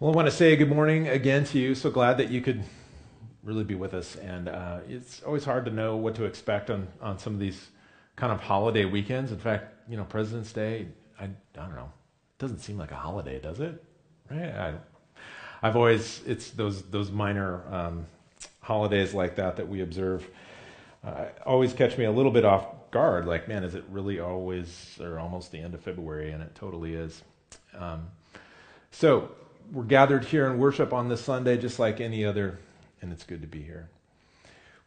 Well, 0.00 0.12
I 0.12 0.14
want 0.14 0.26
to 0.26 0.32
say 0.32 0.54
good 0.54 0.68
morning 0.68 1.08
again 1.08 1.42
to 1.46 1.58
you. 1.58 1.74
So 1.74 1.90
glad 1.90 2.18
that 2.18 2.30
you 2.30 2.40
could 2.40 2.62
really 3.42 3.64
be 3.64 3.74
with 3.74 3.94
us. 3.94 4.14
And 4.14 4.48
uh, 4.48 4.78
it's 4.88 5.24
always 5.24 5.44
hard 5.44 5.64
to 5.64 5.72
know 5.72 5.96
what 5.96 6.14
to 6.14 6.24
expect 6.24 6.70
on, 6.70 6.86
on 7.02 7.18
some 7.18 7.34
of 7.34 7.40
these 7.40 7.70
kind 8.14 8.32
of 8.32 8.38
holiday 8.38 8.84
weekends. 8.84 9.32
In 9.32 9.40
fact, 9.40 9.74
you 9.90 9.96
know, 9.96 10.04
President's 10.04 10.52
Day, 10.52 10.86
I, 11.18 11.24
I 11.24 11.28
don't 11.56 11.74
know, 11.74 11.90
it 11.90 12.38
doesn't 12.38 12.60
seem 12.60 12.78
like 12.78 12.92
a 12.92 12.94
holiday, 12.94 13.40
does 13.40 13.58
it? 13.58 13.82
Right? 14.30 14.54
I, 14.54 14.74
I've 15.64 15.74
always, 15.74 16.22
it's 16.24 16.52
those, 16.52 16.82
those 16.82 17.10
minor 17.10 17.64
um, 17.68 18.06
holidays 18.60 19.14
like 19.14 19.34
that 19.34 19.56
that 19.56 19.68
we 19.68 19.80
observe 19.80 20.24
uh, 21.02 21.24
always 21.44 21.72
catch 21.72 21.98
me 21.98 22.04
a 22.04 22.12
little 22.12 22.30
bit 22.30 22.44
off 22.44 22.92
guard. 22.92 23.26
Like, 23.26 23.48
man, 23.48 23.64
is 23.64 23.74
it 23.74 23.82
really 23.90 24.20
always 24.20 24.96
or 25.00 25.18
almost 25.18 25.50
the 25.50 25.58
end 25.58 25.74
of 25.74 25.80
February? 25.80 26.30
And 26.30 26.40
it 26.40 26.54
totally 26.54 26.94
is. 26.94 27.20
Um, 27.76 28.06
so, 28.92 29.32
we're 29.72 29.84
gathered 29.84 30.24
here 30.24 30.46
in 30.46 30.58
worship 30.58 30.92
on 30.92 31.08
this 31.08 31.20
Sunday 31.20 31.58
just 31.58 31.78
like 31.78 32.00
any 32.00 32.24
other, 32.24 32.58
and 33.02 33.12
it's 33.12 33.24
good 33.24 33.42
to 33.42 33.48
be 33.48 33.62
here. 33.62 33.88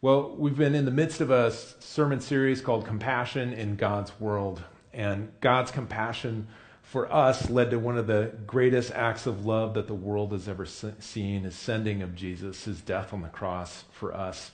Well, 0.02 0.36
we've 0.36 0.58
been 0.58 0.74
in 0.74 0.86
the 0.86 0.92
midst 0.92 1.22
of 1.22 1.30
a 1.30 1.52
sermon 1.52 2.22
series 2.22 2.62
called 2.62 2.86
Compassion 2.86 3.54
in 3.54 3.76
God's 3.76 4.20
World. 4.20 4.64
And 4.94 5.32
God's 5.42 5.72
compassion 5.72 6.48
for 6.82 7.12
us 7.14 7.50
led 7.50 7.72
to 7.72 7.80
one 7.80 7.98
of 7.98 8.08
the 8.08 8.34
greatest 8.46 8.92
acts 8.92 9.26
of 9.28 9.46
love 9.46 9.76
that 9.76 9.88
the 9.88 9.94
world 9.94 10.32
has 10.32 10.50
ever 10.50 10.66
seen 10.66 11.44
his 11.44 11.56
sending 11.56 12.02
of 12.02 12.16
Jesus, 12.16 12.66
his 12.66 12.82
death 12.82 13.14
on 13.14 13.22
the 13.22 13.30
cross 13.30 13.86
for 13.92 14.14
us. 14.14 14.52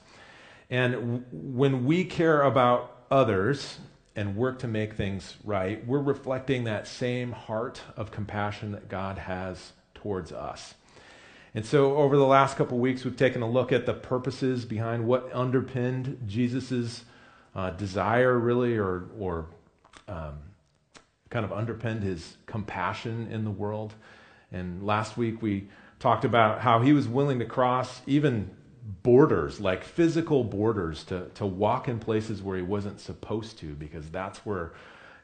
And 0.69 1.25
when 1.31 1.85
we 1.85 2.03
care 2.03 2.41
about 2.41 3.05
others 3.09 3.79
and 4.15 4.35
work 4.35 4.59
to 4.59 4.67
make 4.67 4.93
things 4.93 5.37
right, 5.43 5.85
we're 5.87 5.99
reflecting 5.99 6.65
that 6.65 6.87
same 6.87 7.31
heart 7.31 7.81
of 7.95 8.11
compassion 8.11 8.73
that 8.73 8.89
God 8.89 9.17
has 9.17 9.71
towards 9.97 10.31
us. 10.31 10.73
And 11.53 11.65
so, 11.65 11.97
over 11.97 12.17
the 12.17 12.25
last 12.25 12.55
couple 12.55 12.77
weeks, 12.77 13.03
we've 13.03 13.17
taken 13.17 13.41
a 13.41 13.49
look 13.49 13.71
at 13.71 13.85
the 13.85 13.93
purposes 13.93 14.65
behind 14.65 15.07
what 15.07 15.29
underpinned 15.33 16.21
Jesus' 16.27 17.03
uh, 17.55 17.71
desire, 17.71 18.37
really, 18.37 18.77
or, 18.77 19.09
or 19.17 19.47
um, 20.07 20.35
kind 21.29 21.43
of 21.43 21.51
underpinned 21.51 22.03
his 22.03 22.37
compassion 22.45 23.27
in 23.31 23.43
the 23.43 23.51
world. 23.51 23.95
And 24.51 24.83
last 24.83 25.17
week, 25.17 25.41
we 25.41 25.67
talked 25.99 26.25
about 26.25 26.61
how 26.61 26.81
he 26.81 26.93
was 26.93 27.07
willing 27.07 27.39
to 27.39 27.45
cross 27.45 28.01
even 28.05 28.51
borders, 29.03 29.59
like 29.59 29.83
physical 29.83 30.43
borders, 30.43 31.03
to, 31.05 31.27
to 31.35 31.45
walk 31.45 31.87
in 31.87 31.99
places 31.99 32.41
where 32.41 32.57
he 32.57 32.63
wasn't 32.63 32.99
supposed 32.99 33.57
to, 33.59 33.73
because 33.73 34.09
that's 34.09 34.39
where, 34.45 34.73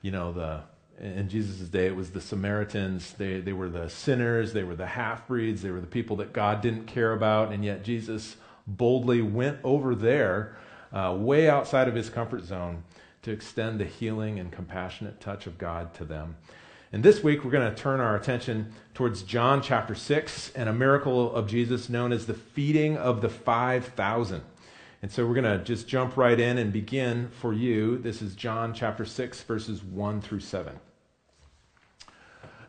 you 0.02 0.12
know, 0.12 0.34
the 0.34 0.62
in 1.00 1.28
Jesus' 1.28 1.68
day, 1.70 1.88
it 1.88 1.96
was 1.96 2.12
the 2.12 2.22
Samaritans. 2.22 3.14
They, 3.14 3.40
they 3.40 3.54
were 3.54 3.70
the 3.70 3.90
sinners. 3.90 4.54
They 4.54 4.64
were 4.64 4.76
the 4.76 4.86
half 4.86 5.28
breeds. 5.28 5.62
They 5.62 5.72
were 5.72 5.82
the 5.82 5.88
people 5.88 6.18
that 6.18 6.34
God 6.34 6.62
didn't 6.62 6.86
care 6.86 7.14
about. 7.14 7.52
And 7.52 7.66
yet 7.66 7.84
Jesus 7.84 8.38
boldly 8.68 9.22
went 9.22 9.60
over 9.64 9.96
there, 9.96 10.56
uh, 10.92 11.16
way 11.18 11.50
outside 11.50 11.88
of 11.88 11.96
his 11.96 12.10
comfort 12.10 12.44
zone, 12.44 12.84
to 13.24 13.32
extend 13.32 13.80
the 13.80 13.86
healing 13.86 14.40
and 14.40 14.52
compassionate 14.52 15.20
touch 15.20 15.48
of 15.48 15.58
God 15.58 15.94
to 15.96 16.06
them. 16.06 16.36
And 16.92 17.02
this 17.02 17.24
week, 17.24 17.44
we're 17.44 17.52
going 17.52 17.74
to 17.74 17.82
turn 17.82 18.00
our 18.00 18.16
attention 18.16 18.72
towards 18.94 19.24
John 19.24 19.64
chapter 19.64 19.96
6 19.96 20.52
and 20.52 20.70
a 20.70 20.74
miracle 20.74 21.34
of 21.34 21.48
Jesus 21.48 21.90
known 21.90 22.12
as 22.14 22.28
the 22.28 22.36
feeding 22.36 22.98
of 22.98 23.22
the 23.22 23.30
5,000. 23.30 24.44
And 25.04 25.12
so 25.12 25.28
we're 25.28 25.34
going 25.34 25.60
to 25.60 25.62
just 25.66 25.86
jump 25.86 26.16
right 26.16 26.40
in 26.40 26.58
and 26.58 26.72
begin 26.72 27.28
for 27.42 27.52
you. 27.52 27.98
This 27.98 28.22
is 28.22 28.36
John 28.36 28.74
chapter 28.74 29.04
6, 29.04 29.44
verses 29.44 29.84
1 29.84 30.22
through 30.22 30.40
7. 30.40 30.80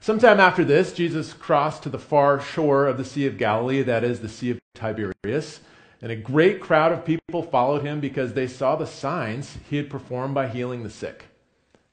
Sometime 0.00 0.40
after 0.40 0.64
this, 0.64 0.92
Jesus 0.92 1.32
crossed 1.32 1.84
to 1.84 1.88
the 1.88 1.98
far 1.98 2.40
shore 2.40 2.88
of 2.88 2.98
the 2.98 3.04
Sea 3.04 3.28
of 3.28 3.38
Galilee, 3.38 3.82
that 3.82 4.02
is, 4.02 4.18
the 4.18 4.28
Sea 4.28 4.50
of 4.50 4.58
Tiberias. 4.74 5.60
And 6.02 6.10
a 6.10 6.16
great 6.16 6.60
crowd 6.60 6.90
of 6.90 7.04
people 7.04 7.44
followed 7.44 7.82
him 7.82 8.00
because 8.00 8.32
they 8.32 8.48
saw 8.48 8.74
the 8.74 8.84
signs 8.84 9.58
he 9.70 9.76
had 9.76 9.88
performed 9.88 10.34
by 10.34 10.48
healing 10.48 10.82
the 10.82 10.90
sick. 10.90 11.26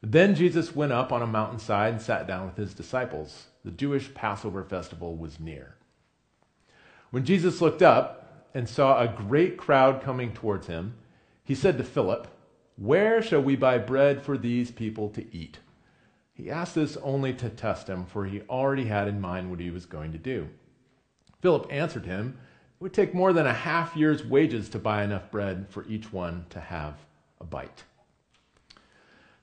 Then 0.01 0.33
Jesus 0.33 0.75
went 0.75 0.91
up 0.91 1.11
on 1.11 1.21
a 1.21 1.27
mountainside 1.27 1.93
and 1.93 2.01
sat 2.01 2.25
down 2.25 2.47
with 2.47 2.57
his 2.57 2.73
disciples. 2.73 3.45
The 3.63 3.69
Jewish 3.69 4.11
Passover 4.15 4.63
festival 4.63 5.15
was 5.15 5.39
near. 5.39 5.75
When 7.11 7.25
Jesus 7.25 7.61
looked 7.61 7.83
up, 7.83 8.20
and 8.53 8.67
saw 8.67 8.99
a 8.99 9.07
great 9.07 9.57
crowd 9.57 10.01
coming 10.01 10.33
towards 10.33 10.67
him, 10.67 10.95
he 11.43 11.55
said 11.55 11.77
to 11.77 11.83
Philip, 11.83 12.27
Where 12.77 13.21
shall 13.21 13.41
we 13.41 13.55
buy 13.55 13.77
bread 13.77 14.21
for 14.21 14.37
these 14.37 14.71
people 14.71 15.09
to 15.09 15.35
eat? 15.35 15.59
He 16.33 16.49
asked 16.49 16.75
this 16.75 16.97
only 16.97 17.33
to 17.35 17.49
test 17.49 17.87
him, 17.87 18.05
for 18.05 18.25
he 18.25 18.41
already 18.49 18.85
had 18.85 19.07
in 19.07 19.21
mind 19.21 19.49
what 19.49 19.59
he 19.59 19.69
was 19.69 19.85
going 19.85 20.11
to 20.11 20.17
do. 20.17 20.49
Philip 21.41 21.67
answered 21.69 22.05
him, 22.05 22.37
It 22.79 22.83
would 22.83 22.93
take 22.93 23.13
more 23.13 23.33
than 23.33 23.45
a 23.45 23.53
half 23.53 23.95
year's 23.95 24.25
wages 24.25 24.69
to 24.69 24.79
buy 24.79 25.03
enough 25.03 25.29
bread 25.29 25.67
for 25.69 25.85
each 25.87 26.11
one 26.11 26.45
to 26.49 26.59
have 26.59 26.95
a 27.39 27.43
bite. 27.43 27.83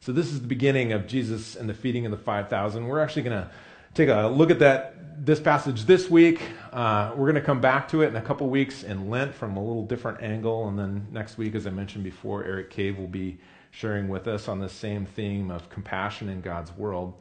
So, 0.00 0.12
this 0.12 0.32
is 0.32 0.40
the 0.40 0.46
beginning 0.46 0.92
of 0.92 1.06
Jesus 1.06 1.56
and 1.56 1.68
the 1.68 1.74
feeding 1.74 2.06
of 2.06 2.12
the 2.12 2.18
5,000. 2.18 2.86
We're 2.86 3.00
actually 3.00 3.22
going 3.22 3.42
to 3.42 3.50
take 3.94 4.08
a 4.08 4.26
look 4.26 4.50
at 4.50 4.58
that 4.60 4.94
this 5.24 5.40
passage 5.40 5.84
this 5.84 6.08
week. 6.08 6.40
Uh, 6.72 7.10
we're 7.16 7.26
going 7.26 7.34
to 7.34 7.40
come 7.40 7.60
back 7.60 7.88
to 7.88 8.02
it 8.02 8.08
in 8.08 8.16
a 8.16 8.22
couple 8.22 8.48
weeks 8.48 8.82
in 8.82 9.10
Lent 9.10 9.34
from 9.34 9.56
a 9.56 9.62
little 9.62 9.84
different 9.84 10.22
angle. 10.22 10.68
And 10.68 10.78
then 10.78 11.06
next 11.10 11.38
week, 11.38 11.54
as 11.54 11.66
I 11.66 11.70
mentioned 11.70 12.04
before, 12.04 12.44
Eric 12.44 12.70
Cave 12.70 12.98
will 12.98 13.08
be 13.08 13.38
sharing 13.70 14.08
with 14.08 14.28
us 14.28 14.48
on 14.48 14.58
the 14.58 14.68
same 14.68 15.04
theme 15.04 15.50
of 15.50 15.68
compassion 15.70 16.28
in 16.28 16.40
God's 16.40 16.72
world. 16.76 17.14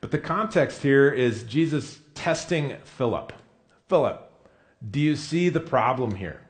But 0.00 0.10
the 0.10 0.18
context 0.18 0.82
here 0.82 1.10
is 1.10 1.42
Jesus 1.44 1.98
testing 2.14 2.76
Philip. 2.84 3.32
Philip, 3.88 4.30
do 4.90 5.00
you 5.00 5.16
see 5.16 5.48
the 5.48 5.60
problem 5.60 6.14
here? 6.14 6.40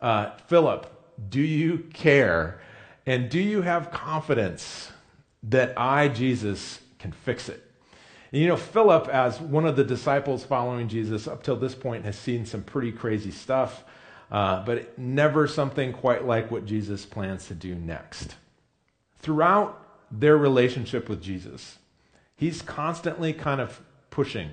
Uh, 0.00 0.30
Philip, 0.46 0.86
do 1.28 1.40
you 1.40 1.78
care? 1.92 2.60
And 3.06 3.28
do 3.28 3.40
you 3.40 3.62
have 3.62 3.90
confidence 3.90 4.90
that 5.44 5.74
I, 5.76 6.08
Jesus, 6.08 6.80
can 6.98 7.12
fix 7.12 7.48
it? 7.48 7.71
And 8.32 8.40
you 8.40 8.48
know, 8.48 8.56
Philip, 8.56 9.08
as 9.08 9.40
one 9.40 9.66
of 9.66 9.76
the 9.76 9.84
disciples 9.84 10.42
following 10.42 10.88
Jesus 10.88 11.28
up 11.28 11.42
till 11.42 11.56
this 11.56 11.74
point, 11.74 12.04
has 12.04 12.18
seen 12.18 12.46
some 12.46 12.62
pretty 12.62 12.90
crazy 12.90 13.30
stuff, 13.30 13.84
uh, 14.30 14.64
but 14.64 14.98
never 14.98 15.46
something 15.46 15.92
quite 15.92 16.26
like 16.26 16.50
what 16.50 16.64
Jesus 16.64 17.04
plans 17.04 17.46
to 17.48 17.54
do 17.54 17.74
next. 17.74 18.36
Throughout 19.18 19.78
their 20.10 20.36
relationship 20.36 21.08
with 21.08 21.22
Jesus, 21.22 21.78
he's 22.34 22.62
constantly 22.62 23.34
kind 23.34 23.60
of 23.60 23.80
pushing 24.10 24.50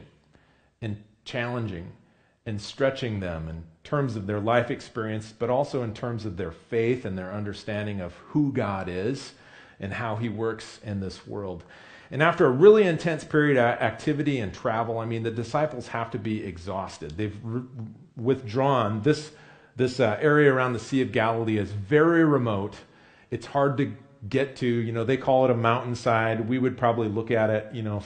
and 0.81 1.01
challenging 1.23 1.94
and 2.45 2.59
stretching 2.59 3.19
them 3.19 3.47
in 3.47 3.63
terms 3.84 4.16
of 4.16 4.28
their 4.28 4.39
life 4.39 4.69
experience, 4.69 5.34
but 5.38 5.50
also 5.50 5.84
in 5.84 5.94
terms 5.94 6.25
of 6.25 6.35
their 6.35 6.51
faith 6.51 7.06
and 7.06 7.18
their 7.18 7.31
understanding 7.31 8.01
of 8.01 8.13
who 8.28 8.51
God 8.51 8.89
is 8.89 9.34
and 9.79 9.94
how 9.94 10.18
he 10.18 10.28
works 10.28 10.79
in 10.84 11.00
this 11.00 11.25
world. 11.25 11.63
And 12.11 12.23
after 12.23 12.45
a 12.45 12.49
really 12.49 12.83
intense 12.83 13.23
period 13.23 13.57
of 13.57 13.81
activity 13.81 14.39
and 14.39 14.53
travel, 14.53 14.97
I 14.97 15.05
mean, 15.05 15.23
the 15.23 15.31
disciples 15.31 15.87
have 15.89 16.09
to 16.11 16.17
be 16.17 16.43
exhausted. 16.43 17.11
They've 17.17 17.37
re- 17.43 17.63
withdrawn. 18.15 19.01
This, 19.03 19.31
this 19.75 19.99
uh, 19.99 20.17
area 20.19 20.51
around 20.51 20.73
the 20.73 20.79
Sea 20.79 21.01
of 21.01 21.11
Galilee 21.11 21.57
is 21.57 21.71
very 21.71 22.25
remote. 22.25 22.75
It's 23.29 23.45
hard 23.45 23.77
to 23.77 23.93
get 24.27 24.55
to. 24.57 24.67
You 24.67 24.91
know, 24.91 25.03
they 25.03 25.17
call 25.17 25.45
it 25.45 25.51
a 25.51 25.55
mountainside. 25.55 26.49
We 26.49 26.57
would 26.57 26.77
probably 26.77 27.07
look 27.07 27.29
at 27.29 27.49
it, 27.49 27.67
you 27.73 27.83
know, 27.83 28.01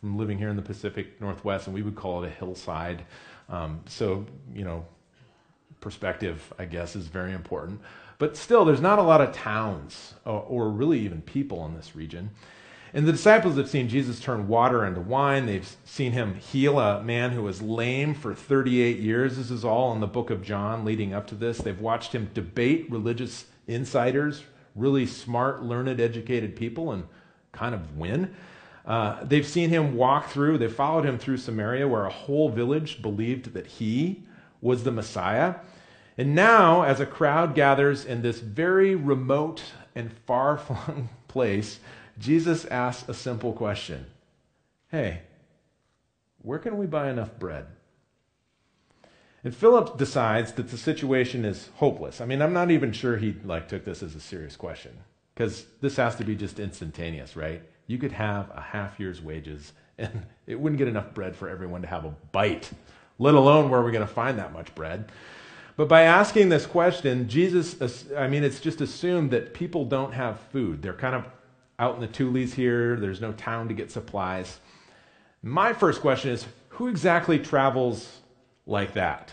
from 0.00 0.16
living 0.16 0.38
here 0.38 0.48
in 0.48 0.56
the 0.56 0.62
Pacific 0.62 1.20
Northwest, 1.20 1.66
and 1.66 1.74
we 1.74 1.82
would 1.82 1.96
call 1.96 2.22
it 2.22 2.28
a 2.28 2.30
hillside. 2.30 3.02
Um, 3.48 3.80
so, 3.86 4.24
you 4.54 4.64
know, 4.64 4.86
perspective, 5.80 6.52
I 6.58 6.64
guess, 6.64 6.94
is 6.94 7.08
very 7.08 7.32
important. 7.32 7.80
But 8.18 8.36
still, 8.36 8.64
there's 8.64 8.80
not 8.80 8.98
a 8.98 9.02
lot 9.02 9.20
of 9.20 9.32
towns 9.32 10.14
or, 10.24 10.42
or 10.42 10.70
really 10.70 11.00
even 11.00 11.22
people 11.22 11.64
in 11.66 11.74
this 11.74 11.94
region. 11.96 12.30
And 12.94 13.06
the 13.06 13.12
disciples 13.12 13.56
have 13.56 13.68
seen 13.68 13.88
Jesus 13.88 14.18
turn 14.18 14.48
water 14.48 14.84
into 14.84 15.00
wine. 15.00 15.46
They've 15.46 15.76
seen 15.84 16.12
him 16.12 16.36
heal 16.36 16.78
a 16.78 17.02
man 17.02 17.32
who 17.32 17.42
was 17.42 17.60
lame 17.60 18.14
for 18.14 18.34
38 18.34 18.98
years. 18.98 19.36
This 19.36 19.50
is 19.50 19.64
all 19.64 19.92
in 19.92 20.00
the 20.00 20.06
book 20.06 20.30
of 20.30 20.42
John 20.42 20.84
leading 20.84 21.12
up 21.12 21.26
to 21.28 21.34
this. 21.34 21.58
They've 21.58 21.80
watched 21.80 22.14
him 22.14 22.30
debate 22.32 22.90
religious 22.90 23.44
insiders, 23.66 24.42
really 24.74 25.04
smart, 25.04 25.62
learned, 25.62 26.00
educated 26.00 26.56
people, 26.56 26.92
and 26.92 27.04
kind 27.52 27.74
of 27.74 27.96
win. 27.98 28.34
Uh, 28.86 29.22
they've 29.22 29.46
seen 29.46 29.68
him 29.68 29.94
walk 29.94 30.30
through, 30.30 30.56
they 30.56 30.68
followed 30.68 31.04
him 31.04 31.18
through 31.18 31.36
Samaria, 31.36 31.86
where 31.86 32.06
a 32.06 32.10
whole 32.10 32.48
village 32.48 33.02
believed 33.02 33.52
that 33.52 33.66
he 33.66 34.22
was 34.62 34.82
the 34.82 34.90
Messiah. 34.90 35.56
And 36.16 36.34
now, 36.34 36.82
as 36.82 36.98
a 36.98 37.06
crowd 37.06 37.54
gathers 37.54 38.06
in 38.06 38.22
this 38.22 38.40
very 38.40 38.94
remote 38.94 39.62
and 39.94 40.10
far 40.26 40.56
flung 40.56 41.10
place, 41.28 41.80
Jesus 42.18 42.64
asks 42.66 43.08
a 43.08 43.14
simple 43.14 43.52
question 43.52 44.06
Hey, 44.90 45.22
where 46.42 46.58
can 46.58 46.78
we 46.78 46.86
buy 46.86 47.10
enough 47.10 47.38
bread? 47.38 47.66
And 49.44 49.54
Philip 49.54 49.96
decides 49.96 50.52
that 50.52 50.68
the 50.68 50.78
situation 50.78 51.44
is 51.44 51.70
hopeless. 51.76 52.20
I 52.20 52.26
mean, 52.26 52.42
I'm 52.42 52.52
not 52.52 52.70
even 52.70 52.92
sure 52.92 53.16
he 53.16 53.36
like 53.44 53.68
took 53.68 53.84
this 53.84 54.02
as 54.02 54.14
a 54.14 54.20
serious 54.20 54.56
question 54.56 54.98
because 55.34 55.66
this 55.80 55.96
has 55.96 56.16
to 56.16 56.24
be 56.24 56.34
just 56.34 56.58
instantaneous, 56.58 57.36
right? 57.36 57.62
You 57.86 57.98
could 57.98 58.12
have 58.12 58.50
a 58.50 58.60
half 58.60 58.98
year's 58.98 59.22
wages 59.22 59.72
and 59.96 60.26
it 60.46 60.58
wouldn't 60.58 60.78
get 60.78 60.88
enough 60.88 61.14
bread 61.14 61.36
for 61.36 61.48
everyone 61.48 61.82
to 61.82 61.88
have 61.88 62.04
a 62.04 62.14
bite, 62.32 62.70
let 63.18 63.34
alone 63.34 63.70
where 63.70 63.80
are 63.80 63.84
we're 63.84 63.92
going 63.92 64.06
to 64.06 64.12
find 64.12 64.38
that 64.38 64.52
much 64.52 64.74
bread. 64.74 65.10
But 65.76 65.88
by 65.88 66.02
asking 66.02 66.48
this 66.48 66.66
question, 66.66 67.28
Jesus, 67.28 68.06
I 68.16 68.26
mean, 68.26 68.42
it's 68.42 68.58
just 68.58 68.80
assumed 68.80 69.30
that 69.30 69.54
people 69.54 69.84
don't 69.84 70.12
have 70.12 70.40
food. 70.52 70.82
They're 70.82 70.92
kind 70.92 71.14
of 71.14 71.24
out 71.78 71.94
in 71.94 72.00
the 72.00 72.06
Tules 72.06 72.54
here, 72.54 72.96
there's 72.96 73.20
no 73.20 73.32
town 73.32 73.68
to 73.68 73.74
get 73.74 73.90
supplies. 73.90 74.58
My 75.42 75.72
first 75.72 76.00
question 76.00 76.30
is 76.30 76.44
who 76.70 76.88
exactly 76.88 77.38
travels 77.38 78.20
like 78.66 78.94
that? 78.94 79.32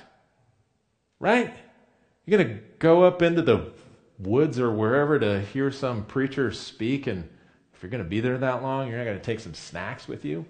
Right? 1.19 1.53
You're 2.25 2.39
going 2.39 2.57
to 2.57 2.63
go 2.79 3.03
up 3.03 3.21
into 3.21 3.41
the 3.41 3.71
woods 4.19 4.59
or 4.59 4.71
wherever 4.71 5.19
to 5.19 5.41
hear 5.41 5.71
some 5.71 6.05
preacher 6.05 6.51
speak, 6.51 7.07
and 7.07 7.27
if 7.73 7.83
you're 7.83 7.89
going 7.89 8.03
to 8.03 8.09
be 8.09 8.19
there 8.19 8.37
that 8.37 8.63
long, 8.63 8.87
you're 8.87 8.97
not 8.97 9.05
going 9.05 9.17
to 9.17 9.23
take 9.23 9.39
some 9.39 9.53
snacks 9.53 10.07
with 10.07 10.25
you. 10.25 10.45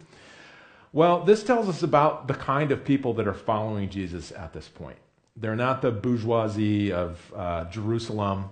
Well, 0.93 1.23
this 1.23 1.43
tells 1.43 1.67
us 1.67 1.83
about 1.83 2.27
the 2.27 2.33
kind 2.33 2.71
of 2.71 2.85
people 2.85 3.13
that 3.15 3.27
are 3.27 3.33
following 3.33 3.89
Jesus 3.89 4.31
at 4.31 4.53
this 4.53 4.67
point. 4.67 4.97
They're 5.35 5.55
not 5.55 5.81
the 5.81 5.91
bourgeoisie 5.91 6.93
of 6.93 7.33
uh, 7.35 7.65
Jerusalem. 7.65 8.45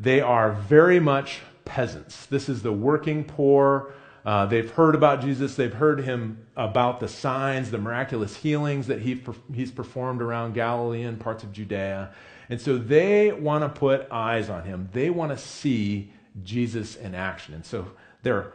They 0.00 0.20
are 0.20 0.52
very 0.52 0.98
much 0.98 1.40
peasants. 1.68 2.26
This 2.26 2.48
is 2.48 2.62
the 2.62 2.72
working 2.72 3.22
poor. 3.24 3.92
Uh, 4.24 4.46
they've 4.46 4.70
heard 4.72 4.94
about 4.94 5.20
Jesus. 5.20 5.54
They've 5.54 5.72
heard 5.72 6.00
him 6.00 6.46
about 6.56 7.00
the 7.00 7.08
signs, 7.08 7.70
the 7.70 7.78
miraculous 7.78 8.36
healings 8.36 8.88
that 8.88 9.00
he, 9.00 9.22
he's 9.54 9.70
performed 9.70 10.20
around 10.20 10.54
Galilee 10.54 11.02
and 11.02 11.18
parts 11.18 11.44
of 11.44 11.52
Judea. 11.52 12.10
And 12.50 12.60
so 12.60 12.76
they 12.76 13.32
want 13.32 13.62
to 13.62 13.68
put 13.68 14.06
eyes 14.10 14.50
on 14.50 14.64
him. 14.64 14.88
They 14.92 15.10
want 15.10 15.32
to 15.32 15.38
see 15.38 16.12
Jesus 16.42 16.96
in 16.96 17.14
action. 17.14 17.54
And 17.54 17.64
so 17.64 17.86
they're 18.22 18.52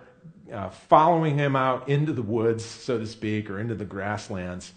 uh, 0.51 0.69
following 0.69 1.37
him 1.37 1.55
out 1.55 1.89
into 1.89 2.13
the 2.13 2.21
woods, 2.21 2.63
so 2.63 2.99
to 2.99 3.07
speak, 3.07 3.49
or 3.49 3.59
into 3.59 3.75
the 3.75 3.85
grasslands. 3.85 4.73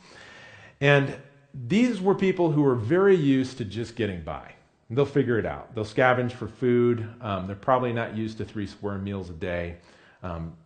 And 0.81 1.15
these 1.53 2.01
were 2.01 2.15
people 2.15 2.53
who 2.53 2.63
were 2.63 2.75
very 2.75 3.17
used 3.17 3.59
to 3.59 3.65
just 3.65 3.97
getting 3.97 4.23
by. 4.23 4.56
They'll 4.89 5.05
figure 5.05 5.39
it 5.39 5.47
out. 5.47 5.75
They'll 5.75 5.85
scavenge 5.85 6.33
for 6.33 6.47
food. 6.47 7.09
Um, 7.21 7.47
they're 7.47 7.57
probably 7.57 7.93
not 7.93 8.17
used 8.17 8.39
to 8.39 8.45
three 8.45 8.67
square 8.67 8.99
meals 8.99 9.31
a 9.31 9.35
day. 9.35 9.79
Um, 10.23 10.57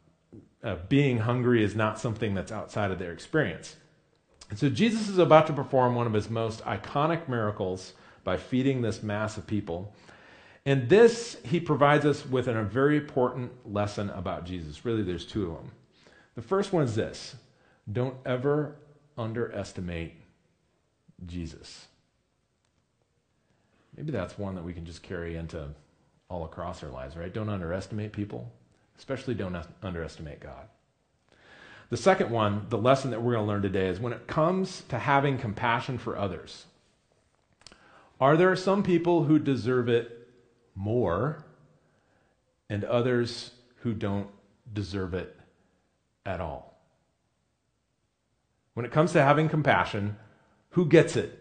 uh, 0.62 0.76
being 0.88 1.18
hungry 1.18 1.64
is 1.64 1.74
not 1.74 1.98
something 1.98 2.34
that's 2.34 2.52
outside 2.52 2.90
of 2.90 2.98
their 2.98 3.12
experience. 3.12 3.76
And 4.50 4.58
so 4.58 4.68
Jesus 4.68 5.08
is 5.08 5.18
about 5.18 5.46
to 5.46 5.52
perform 5.52 5.94
one 5.94 6.06
of 6.06 6.12
his 6.12 6.28
most 6.28 6.62
iconic 6.64 7.28
miracles 7.28 7.94
by 8.24 8.36
feeding 8.36 8.82
this 8.82 9.02
mass 9.02 9.38
of 9.38 9.46
people. 9.46 9.94
And 10.66 10.88
this, 10.90 11.38
he 11.44 11.58
provides 11.58 12.04
us 12.04 12.26
with 12.26 12.46
a 12.46 12.62
very 12.62 12.98
important 12.98 13.52
lesson 13.72 14.10
about 14.10 14.44
Jesus. 14.44 14.84
Really, 14.84 15.02
there's 15.02 15.24
two 15.24 15.46
of 15.46 15.56
them. 15.56 15.70
The 16.34 16.42
first 16.42 16.72
one 16.72 16.84
is 16.84 16.94
this 16.94 17.36
don't 17.90 18.16
ever 18.26 18.76
underestimate 19.16 20.14
Jesus. 21.26 21.86
Maybe 24.00 24.12
that's 24.12 24.38
one 24.38 24.54
that 24.54 24.64
we 24.64 24.72
can 24.72 24.86
just 24.86 25.02
carry 25.02 25.36
into 25.36 25.68
all 26.30 26.46
across 26.46 26.82
our 26.82 26.88
lives, 26.88 27.18
right? 27.18 27.30
Don't 27.30 27.50
underestimate 27.50 28.14
people, 28.14 28.50
especially 28.96 29.34
don't 29.34 29.54
underestimate 29.82 30.40
God. 30.40 30.68
The 31.90 31.98
second 31.98 32.30
one, 32.30 32.64
the 32.70 32.78
lesson 32.78 33.10
that 33.10 33.20
we're 33.20 33.34
going 33.34 33.44
to 33.44 33.52
learn 33.52 33.60
today, 33.60 33.88
is 33.88 34.00
when 34.00 34.14
it 34.14 34.26
comes 34.26 34.84
to 34.88 34.98
having 34.98 35.36
compassion 35.36 35.98
for 35.98 36.16
others, 36.16 36.64
are 38.18 38.38
there 38.38 38.56
some 38.56 38.82
people 38.82 39.24
who 39.24 39.38
deserve 39.38 39.90
it 39.90 40.30
more 40.74 41.44
and 42.70 42.84
others 42.84 43.50
who 43.82 43.92
don't 43.92 44.28
deserve 44.72 45.12
it 45.12 45.38
at 46.24 46.40
all? 46.40 46.80
When 48.72 48.86
it 48.86 48.92
comes 48.92 49.12
to 49.12 49.22
having 49.22 49.50
compassion, 49.50 50.16
who 50.70 50.86
gets 50.86 51.16
it? 51.16 51.38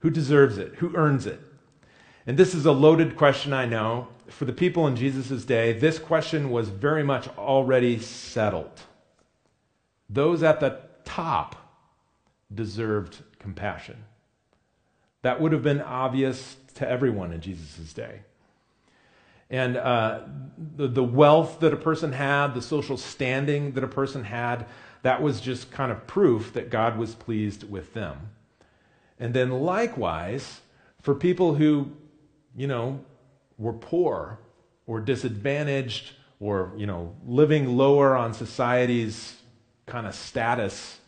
Who 0.00 0.10
deserves 0.10 0.58
it? 0.58 0.74
Who 0.78 0.96
earns 0.96 1.24
it? 1.24 1.40
And 2.28 2.36
this 2.36 2.54
is 2.54 2.66
a 2.66 2.72
loaded 2.72 3.16
question, 3.16 3.54
I 3.54 3.64
know. 3.64 4.08
For 4.28 4.44
the 4.44 4.52
people 4.52 4.86
in 4.86 4.96
Jesus' 4.96 5.46
day, 5.46 5.72
this 5.72 5.98
question 5.98 6.50
was 6.50 6.68
very 6.68 7.02
much 7.02 7.26
already 7.38 7.98
settled. 7.98 8.82
Those 10.10 10.42
at 10.42 10.60
the 10.60 10.78
top 11.06 11.56
deserved 12.54 13.22
compassion. 13.38 14.04
That 15.22 15.40
would 15.40 15.52
have 15.52 15.62
been 15.62 15.80
obvious 15.80 16.56
to 16.74 16.86
everyone 16.86 17.32
in 17.32 17.40
Jesus' 17.40 17.94
day. 17.94 18.20
And 19.48 19.78
uh, 19.78 20.20
the, 20.76 20.86
the 20.86 21.02
wealth 21.02 21.60
that 21.60 21.72
a 21.72 21.78
person 21.78 22.12
had, 22.12 22.48
the 22.48 22.60
social 22.60 22.98
standing 22.98 23.72
that 23.72 23.82
a 23.82 23.88
person 23.88 24.24
had, 24.24 24.66
that 25.00 25.22
was 25.22 25.40
just 25.40 25.70
kind 25.70 25.90
of 25.90 26.06
proof 26.06 26.52
that 26.52 26.68
God 26.68 26.98
was 26.98 27.14
pleased 27.14 27.70
with 27.70 27.94
them. 27.94 28.28
And 29.18 29.32
then 29.32 29.50
likewise, 29.50 30.60
for 31.00 31.14
people 31.14 31.54
who, 31.54 31.92
you 32.58 32.66
know, 32.66 33.00
were 33.56 33.72
poor 33.72 34.40
or 34.86 35.00
disadvantaged 35.00 36.12
or, 36.40 36.72
you 36.76 36.86
know, 36.86 37.14
living 37.24 37.76
lower 37.76 38.16
on 38.16 38.34
society's 38.34 39.36
kind 39.86 40.06
of 40.06 40.14
status, 40.14 40.98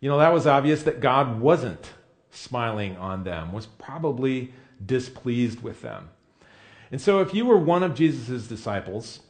you 0.00 0.08
know, 0.08 0.18
that 0.18 0.32
was 0.32 0.46
obvious 0.46 0.82
that 0.84 1.00
God 1.00 1.40
wasn't 1.40 1.92
smiling 2.30 2.96
on 2.96 3.24
them, 3.24 3.52
was 3.52 3.66
probably 3.66 4.52
displeased 4.84 5.60
with 5.62 5.82
them. 5.82 6.08
And 6.90 7.00
so 7.00 7.20
if 7.20 7.34
you 7.34 7.44
were 7.44 7.58
one 7.58 7.82
of 7.82 7.94
Jesus' 7.94 8.46
disciples, 8.46 9.20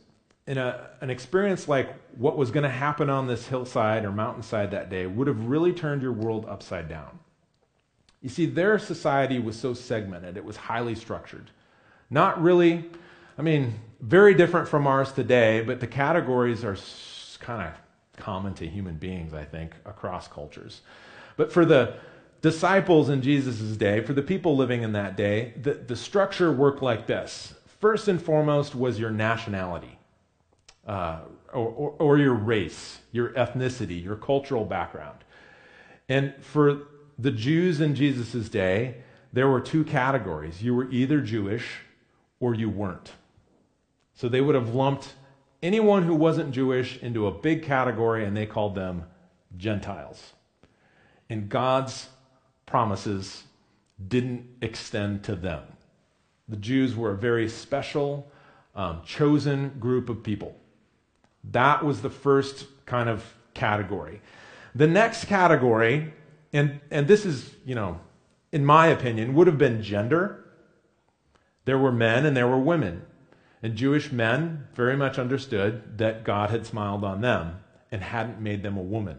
in 0.47 0.57
a, 0.57 0.91
an 1.03 1.11
experience 1.11 1.69
like 1.69 1.95
what 2.17 2.39
was 2.39 2.51
going 2.51 2.63
to 2.63 2.71
happen 2.71 3.11
on 3.11 3.27
this 3.27 3.49
hillside 3.49 4.05
or 4.05 4.13
mountainside 4.13 4.71
that 4.71 4.89
day 4.89 5.07
would 5.07 5.27
have 5.27 5.47
really 5.47 5.73
turned 5.73 6.01
your 6.03 6.13
world 6.13 6.47
upside 6.49 6.89
down. 6.89 7.19
You 8.21 8.29
see, 8.29 8.47
their 8.47 8.79
society 8.79 9.39
was 9.39 9.59
so 9.59 9.75
segmented, 9.75 10.37
it 10.37 10.45
was 10.45 10.57
highly 10.57 10.95
structured. 10.95 11.51
Not 12.11 12.41
really, 12.43 12.85
I 13.37 13.43
mean, 13.43 13.75
very 14.01 14.35
different 14.35 14.69
from 14.69 14.87
ours 14.87 15.13
today, 15.13 15.61
but 15.61 15.81
the 15.81 15.87
categories 15.87 16.65
are 16.65 16.77
kind 17.41 17.69
of 17.69 17.75
common 18.17 18.55
to 18.55 18.67
human 18.67 18.97
beings, 18.97 19.35
I 19.35 19.45
think, 19.45 19.75
across 19.85 20.27
cultures. 20.27 20.83
But 21.37 21.53
for 21.53 21.65
the 21.65 21.95
disciples 22.41 23.09
in 23.09 23.23
Jesus' 23.23 23.77
day, 23.77 24.01
for 24.01 24.13
the 24.13 24.23
people 24.23 24.57
living 24.57 24.83
in 24.83 24.93
that 24.93 25.17
day, 25.17 25.55
the, 25.61 25.75
the 25.75 25.97
structure 25.97 26.53
worked 26.53 26.83
like 26.83 27.07
this. 27.07 27.55
First 27.81 28.09
and 28.09 28.21
foremost 28.21 28.75
was 28.75 28.99
your 28.99 29.11
nationality, 29.11 29.99
uh, 30.87 31.21
or, 31.53 31.69
or, 31.69 31.91
or 31.99 32.19
your 32.19 32.35
race, 32.35 32.99
your 33.13 33.31
ethnicity, 33.31 34.03
your 34.03 34.17
cultural 34.17 34.65
background. 34.65 35.19
And 36.09 36.35
for 36.41 36.83
the 37.19 37.31
Jews 37.31 37.81
in 37.81 37.95
Jesus' 37.95 38.49
day, 38.49 38.97
there 39.33 39.49
were 39.49 39.61
two 39.61 39.85
categories. 39.85 40.63
You 40.63 40.75
were 40.75 40.91
either 40.91 41.21
Jewish 41.21 41.81
or 42.41 42.55
you 42.55 42.71
weren't. 42.71 43.13
So 44.15 44.29
they 44.29 44.41
would 44.41 44.55
have 44.55 44.75
lumped 44.75 45.15
anyone 45.63 46.05
who 46.05 46.15
wasn't 46.15 46.53
Jewish 46.53 46.99
into 47.03 47.27
a 47.27 47.33
big 47.33 47.63
category 47.65 48.25
and 48.25 48.37
they 48.37 48.47
called 48.47 48.75
them 48.75 49.05
Gentiles. 49.57 50.33
And 51.29 51.49
God's 51.49 52.09
promises 52.67 53.45
didn't 54.07 54.47
extend 54.63 55.25
to 55.25 55.35
them. 55.35 55.63
The 56.49 56.57
Jews 56.57 56.95
were 56.95 57.11
a 57.11 57.17
very 57.17 57.49
special, 57.49 58.31
um, 58.75 59.03
chosen 59.05 59.71
group 59.81 60.09
of 60.09 60.23
people. 60.23 60.57
That 61.45 61.85
was 61.85 62.01
the 62.01 62.11
first 62.11 62.67
kind 62.87 63.09
of 63.09 63.25
category. 63.55 64.21
The 64.75 64.87
next 64.87 65.25
category 65.25 66.13
and, 66.53 66.81
and 66.91 67.07
this 67.07 67.25
is, 67.27 67.55
you 67.65 67.75
know, 67.75 68.01
in 68.53 68.65
my 68.65 68.87
opinion, 68.87 69.35
would 69.35 69.47
have 69.47 69.59
been 69.59 69.83
gender. 69.83 70.45
There 71.65 71.79
were 71.79 71.93
men 71.93 72.25
and 72.25 72.37
there 72.37 72.49
were 72.49 72.59
women. 72.59 73.03
And 73.63 73.77
Jewish 73.77 74.13
men 74.13 74.69
very 74.75 74.97
much 74.97 75.19
understood 75.19 75.99
that 75.99 76.25
God 76.25 76.51
had 76.51 76.65
smiled 76.65 77.05
on 77.05 77.21
them 77.21 77.61
and 77.91 78.03
hadn't 78.03 78.41
made 78.41 78.63
them 78.63 78.77
a 78.77 78.83
woman. 78.83 79.19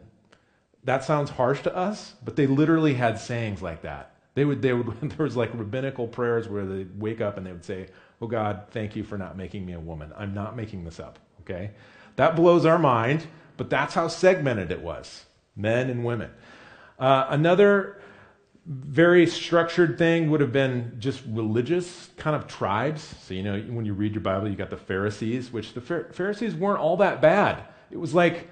That 0.84 1.04
sounds 1.04 1.32
harsh 1.32 1.62
to 1.64 1.76
us, 1.76 2.16
but 2.24 2.36
they 2.36 2.48
literally 2.48 2.94
had 2.94 3.20
sayings 3.20 3.62
like 3.62 3.82
that. 3.82 4.16
They 4.36 4.46
would, 4.46 4.62
they 4.62 4.74
would, 4.74 5.00
there 5.02 5.26
was 5.26 5.36
like 5.36 5.52
rabbinical 5.54 6.08
prayers 6.08 6.48
where 6.48 6.66
they 6.66 6.88
wake 6.98 7.22
up 7.22 7.38
and 7.38 7.46
they 7.46 7.52
would 7.52 7.66
say, 7.66 7.88
Oh 8.22 8.28
God, 8.28 8.64
thank 8.72 8.96
you 8.96 9.04
for 9.04 9.18
not 9.18 9.38
making 9.38 9.66
me 9.66 9.74
a 9.74 9.80
woman. 9.80 10.12
I'm 10.18 10.34
not 10.34 10.56
making 10.56 10.84
this 10.84 11.00
up, 11.00 11.20
okay? 11.42 11.72
That 12.16 12.36
blows 12.36 12.66
our 12.66 12.80
mind, 12.80 13.28
but 13.56 13.70
that's 13.70 13.94
how 13.94 14.08
segmented 14.08 14.72
it 14.72 14.82
was 14.82 15.26
men 15.56 15.90
and 15.90 16.06
women. 16.06 16.32
Uh, 17.00 17.28
another 17.30 18.02
very 18.66 19.26
structured 19.26 19.98
thing 19.98 20.30
would 20.30 20.42
have 20.42 20.52
been 20.52 20.96
just 21.00 21.24
religious 21.28 22.10
kind 22.18 22.36
of 22.36 22.46
tribes. 22.48 23.16
So, 23.24 23.34
you 23.34 23.42
know, 23.42 23.60
when 23.60 23.86
you 23.86 23.94
read 23.94 24.14
your 24.14 24.22
Bible, 24.22 24.48
you 24.48 24.56
got 24.56 24.70
the 24.70 24.78
Pharisees, 24.78 25.52
which 25.52 25.74
the 25.74 25.82
Pharisees 25.82 26.54
weren't 26.54 26.80
all 26.80 26.98
that 26.98 27.20
bad. 27.20 27.64
It 27.90 27.98
was 27.98 28.14
like, 28.14 28.48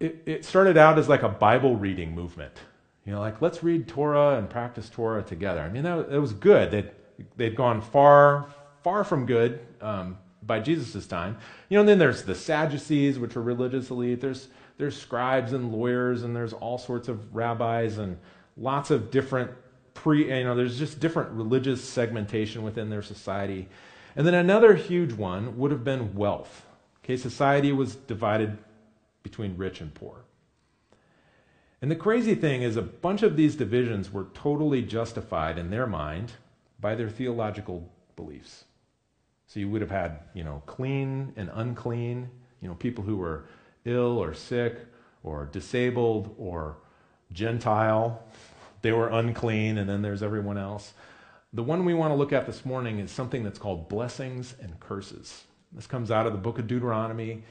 it, 0.00 0.22
it 0.24 0.44
started 0.44 0.78
out 0.78 0.98
as 0.98 1.08
like 1.08 1.22
a 1.22 1.28
Bible 1.28 1.76
reading 1.76 2.14
movement. 2.14 2.54
You 3.04 3.12
know, 3.12 3.20
like, 3.20 3.42
let's 3.42 3.62
read 3.62 3.88
Torah 3.88 4.38
and 4.38 4.48
practice 4.48 4.88
Torah 4.88 5.22
together. 5.22 5.60
I 5.60 5.68
mean, 5.68 5.82
that, 5.82 6.08
that 6.08 6.20
was 6.20 6.32
good. 6.32 6.70
They'd, 6.70 6.90
they'd 7.36 7.56
gone 7.56 7.82
far, 7.82 8.46
far 8.82 9.04
from 9.04 9.26
good 9.26 9.60
um, 9.80 10.16
by 10.44 10.60
Jesus' 10.60 11.06
time. 11.06 11.36
You 11.68 11.76
know, 11.76 11.80
and 11.80 11.88
then 11.88 11.98
there's 11.98 12.22
the 12.22 12.34
Sadducees, 12.34 13.18
which 13.18 13.34
were 13.34 13.42
religious 13.42 13.90
elite. 13.90 14.20
There's 14.20 14.48
there's 14.78 14.96
scribes 14.96 15.52
and 15.52 15.72
lawyers, 15.72 16.22
and 16.22 16.34
there's 16.34 16.52
all 16.52 16.78
sorts 16.78 17.08
of 17.08 17.34
rabbis 17.34 17.98
and 17.98 18.18
lots 18.56 18.90
of 18.90 19.10
different 19.10 19.50
pre, 19.94 20.36
you 20.36 20.44
know, 20.44 20.54
there's 20.54 20.78
just 20.78 21.00
different 21.00 21.30
religious 21.30 21.82
segmentation 21.82 22.62
within 22.62 22.90
their 22.90 23.02
society. 23.02 23.68
And 24.16 24.26
then 24.26 24.34
another 24.34 24.74
huge 24.74 25.12
one 25.12 25.58
would 25.58 25.70
have 25.70 25.84
been 25.84 26.14
wealth. 26.14 26.66
Okay, 27.04 27.16
society 27.16 27.72
was 27.72 27.96
divided 27.96 28.58
between 29.22 29.56
rich 29.56 29.80
and 29.80 29.92
poor. 29.92 30.24
And 31.80 31.90
the 31.90 31.96
crazy 31.96 32.34
thing 32.34 32.62
is, 32.62 32.76
a 32.76 32.82
bunch 32.82 33.22
of 33.22 33.36
these 33.36 33.56
divisions 33.56 34.12
were 34.12 34.26
totally 34.34 34.82
justified 34.82 35.58
in 35.58 35.70
their 35.70 35.86
mind 35.86 36.32
by 36.80 36.94
their 36.94 37.08
theological 37.08 37.90
beliefs. 38.14 38.64
So 39.48 39.58
you 39.58 39.68
would 39.68 39.80
have 39.80 39.90
had, 39.90 40.20
you 40.32 40.44
know, 40.44 40.62
clean 40.66 41.32
and 41.36 41.50
unclean, 41.52 42.30
you 42.60 42.68
know, 42.68 42.74
people 42.74 43.02
who 43.02 43.16
were 43.16 43.46
ill 43.84 44.18
or 44.18 44.34
sick 44.34 44.78
or 45.22 45.48
disabled 45.52 46.34
or 46.38 46.76
Gentile. 47.32 48.22
They 48.82 48.92
were 48.92 49.08
unclean, 49.08 49.78
and 49.78 49.88
then 49.88 50.02
there's 50.02 50.22
everyone 50.22 50.58
else. 50.58 50.92
The 51.52 51.62
one 51.62 51.84
we 51.84 51.94
want 51.94 52.12
to 52.12 52.16
look 52.16 52.32
at 52.32 52.46
this 52.46 52.64
morning 52.64 52.98
is 52.98 53.10
something 53.10 53.42
that's 53.42 53.58
called 53.58 53.88
blessings 53.88 54.54
and 54.60 54.78
curses. 54.80 55.44
This 55.72 55.86
comes 55.86 56.10
out 56.10 56.26
of 56.26 56.32
the 56.32 56.38
book 56.38 56.58
of 56.58 56.66
Deuteronomy, 56.66 57.42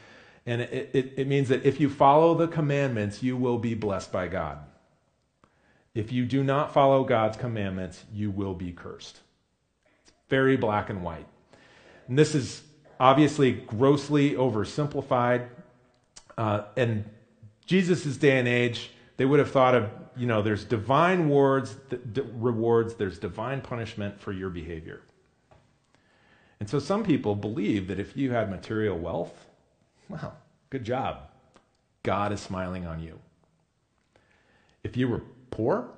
and 0.45 0.61
it, 0.61 0.89
it, 0.93 1.13
it, 1.17 1.27
means 1.27 1.49
that 1.49 1.65
if 1.65 1.79
you 1.79 1.89
follow 1.89 2.33
the 2.33 2.47
commandments, 2.47 3.21
you 3.21 3.37
will 3.37 3.57
be 3.57 3.73
blessed 3.73 4.11
by 4.11 4.27
God. 4.27 4.59
If 5.93 6.11
you 6.11 6.25
do 6.25 6.43
not 6.43 6.73
follow 6.73 7.03
God's 7.03 7.37
commandments, 7.37 8.03
you 8.13 8.31
will 8.31 8.53
be 8.53 8.71
cursed. 8.71 9.19
It's 10.03 10.13
very 10.29 10.57
black 10.57 10.89
and 10.89 11.03
white. 11.03 11.27
And 12.07 12.17
this 12.17 12.33
is 12.33 12.63
obviously 12.99 13.51
grossly 13.51 14.31
oversimplified. 14.31 15.47
Uh, 16.37 16.63
and 16.75 17.05
Jesus' 17.65 18.17
day 18.17 18.39
and 18.39 18.47
age, 18.47 18.91
they 19.17 19.25
would 19.25 19.39
have 19.39 19.51
thought 19.51 19.75
of, 19.75 19.89
you 20.15 20.27
know, 20.27 20.41
there's 20.41 20.63
divine 20.63 21.21
rewards, 21.21 21.75
rewards, 22.15 22.95
there's 22.95 23.19
divine 23.19 23.61
punishment 23.61 24.19
for 24.19 24.31
your 24.31 24.49
behavior. 24.49 25.01
And 26.59 26.69
so 26.69 26.79
some 26.79 27.03
people 27.03 27.35
believe 27.35 27.87
that 27.87 27.99
if 27.99 28.15
you 28.15 28.31
had 28.31 28.49
material 28.49 28.97
wealth, 28.97 29.47
well, 30.09 30.37
good 30.69 30.83
job. 30.83 31.21
God 32.03 32.31
is 32.31 32.39
smiling 32.39 32.85
on 32.85 32.99
you. 33.01 33.19
If 34.83 34.97
you 34.97 35.07
were 35.07 35.23
poor, 35.49 35.89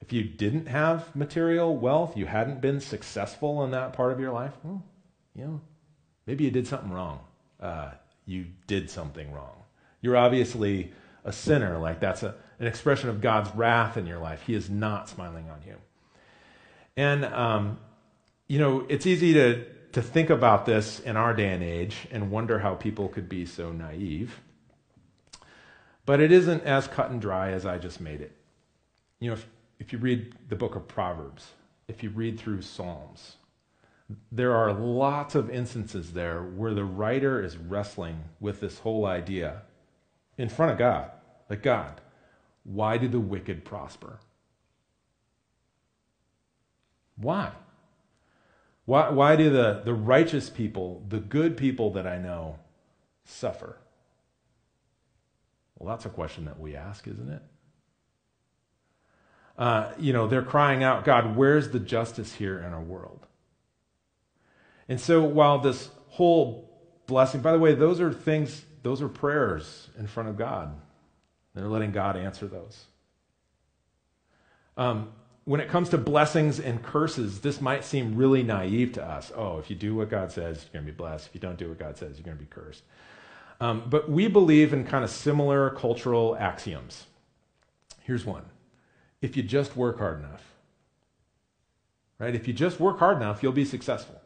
if 0.00 0.12
you 0.12 0.22
didn't 0.24 0.66
have 0.66 1.14
material 1.14 1.76
wealth, 1.76 2.16
you 2.16 2.26
hadn't 2.26 2.60
been 2.60 2.80
successful 2.80 3.64
in 3.64 3.70
that 3.72 3.92
part 3.92 4.12
of 4.12 4.20
your 4.20 4.32
life, 4.32 4.52
well, 4.62 4.82
you 5.34 5.44
know, 5.44 5.60
maybe 6.26 6.44
you 6.44 6.50
did 6.50 6.66
something 6.66 6.90
wrong. 6.90 7.20
Uh, 7.60 7.90
you 8.26 8.46
did 8.66 8.90
something 8.90 9.32
wrong. 9.32 9.62
You're 10.02 10.16
obviously 10.16 10.92
a 11.24 11.32
sinner. 11.32 11.78
Like 11.78 12.00
that's 12.00 12.22
a, 12.22 12.34
an 12.58 12.66
expression 12.66 13.08
of 13.08 13.20
God's 13.20 13.54
wrath 13.54 13.96
in 13.96 14.06
your 14.06 14.18
life. 14.18 14.42
He 14.46 14.54
is 14.54 14.68
not 14.68 15.08
smiling 15.08 15.48
on 15.48 15.62
you. 15.66 15.76
And, 16.96 17.24
um, 17.26 17.78
you 18.48 18.58
know, 18.58 18.86
it's 18.88 19.06
easy 19.06 19.32
to, 19.34 19.64
to 19.92 20.02
think 20.02 20.30
about 20.30 20.66
this 20.66 21.00
in 21.00 21.16
our 21.16 21.34
day 21.34 21.48
and 21.48 21.62
age 21.62 22.06
and 22.10 22.30
wonder 22.30 22.58
how 22.58 22.74
people 22.74 23.08
could 23.08 23.28
be 23.28 23.46
so 23.46 23.72
naive. 23.72 24.40
But 26.04 26.20
it 26.20 26.32
isn't 26.32 26.62
as 26.62 26.86
cut 26.86 27.10
and 27.10 27.20
dry 27.20 27.50
as 27.50 27.66
I 27.66 27.78
just 27.78 28.00
made 28.00 28.20
it. 28.20 28.32
You 29.20 29.30
know, 29.30 29.34
if, 29.34 29.46
if 29.78 29.92
you 29.92 29.98
read 29.98 30.34
the 30.48 30.56
book 30.56 30.76
of 30.76 30.86
Proverbs, 30.86 31.48
if 31.88 32.02
you 32.02 32.10
read 32.10 32.38
through 32.38 32.62
Psalms, 32.62 33.36
there 34.30 34.54
are 34.54 34.72
lots 34.72 35.34
of 35.34 35.50
instances 35.50 36.12
there 36.12 36.42
where 36.42 36.74
the 36.74 36.84
writer 36.84 37.42
is 37.42 37.56
wrestling 37.56 38.24
with 38.38 38.60
this 38.60 38.78
whole 38.80 39.04
idea 39.04 39.62
in 40.38 40.48
front 40.48 40.72
of 40.72 40.78
God. 40.78 41.10
Like, 41.50 41.62
God, 41.62 42.00
why 42.64 42.98
do 42.98 43.08
the 43.08 43.20
wicked 43.20 43.64
prosper? 43.64 44.18
Why? 47.16 47.52
Why, 48.84 49.08
why 49.08 49.34
do 49.36 49.50
the, 49.50 49.82
the 49.84 49.94
righteous 49.94 50.50
people, 50.50 51.04
the 51.08 51.18
good 51.18 51.56
people 51.56 51.90
that 51.92 52.06
I 52.06 52.18
know, 52.18 52.58
suffer? 53.24 53.76
Well, 55.78 55.94
that's 55.94 56.06
a 56.06 56.10
question 56.10 56.44
that 56.44 56.60
we 56.60 56.76
ask, 56.76 57.06
isn't 57.08 57.28
it? 57.28 57.42
Uh, 59.58 59.92
you 59.98 60.12
know, 60.12 60.28
they're 60.28 60.42
crying 60.42 60.84
out, 60.84 61.04
God, 61.04 61.36
where's 61.36 61.70
the 61.70 61.80
justice 61.80 62.34
here 62.34 62.58
in 62.58 62.72
our 62.72 62.82
world? 62.82 63.26
And 64.88 65.00
so 65.00 65.22
while 65.22 65.58
this 65.58 65.90
whole 66.08 66.70
blessing, 67.06 67.40
by 67.40 67.52
the 67.52 67.58
way, 67.58 67.74
those 67.74 68.00
are 68.00 68.12
things, 68.12 68.64
those 68.82 69.02
are 69.02 69.08
prayers 69.08 69.88
in 69.98 70.06
front 70.06 70.28
of 70.28 70.36
God. 70.36 70.74
They're 71.54 71.68
letting 71.68 71.92
God 71.92 72.16
answer 72.16 72.46
those. 72.46 72.84
Um, 74.76 75.12
when 75.44 75.60
it 75.60 75.68
comes 75.68 75.88
to 75.90 75.98
blessings 75.98 76.58
and 76.58 76.82
curses, 76.82 77.40
this 77.40 77.60
might 77.60 77.84
seem 77.84 78.16
really 78.16 78.42
naive 78.42 78.92
to 78.94 79.04
us. 79.04 79.32
Oh, 79.34 79.58
if 79.58 79.70
you 79.70 79.76
do 79.76 79.94
what 79.94 80.10
God 80.10 80.30
says, 80.32 80.64
you're 80.64 80.72
going 80.80 80.86
to 80.86 80.92
be 80.92 80.96
blessed. 80.96 81.28
If 81.28 81.34
you 81.34 81.40
don't 81.40 81.56
do 81.56 81.68
what 81.68 81.78
God 81.78 81.96
says, 81.96 82.16
you're 82.16 82.24
going 82.24 82.36
to 82.36 82.42
be 82.42 82.50
cursed. 82.50 82.82
Um, 83.60 83.84
but 83.88 84.10
we 84.10 84.28
believe 84.28 84.72
in 84.72 84.84
kind 84.84 85.04
of 85.04 85.10
similar 85.10 85.70
cultural 85.70 86.36
axioms. 86.38 87.06
Here's 88.02 88.24
one 88.24 88.44
if 89.22 89.36
you 89.36 89.42
just 89.42 89.76
work 89.76 89.98
hard 89.98 90.18
enough, 90.18 90.42
right? 92.18 92.34
If 92.34 92.46
you 92.46 92.52
just 92.52 92.78
work 92.78 92.98
hard 92.98 93.16
enough, 93.16 93.42
you'll 93.42 93.52
be 93.52 93.64
successful. 93.64 94.20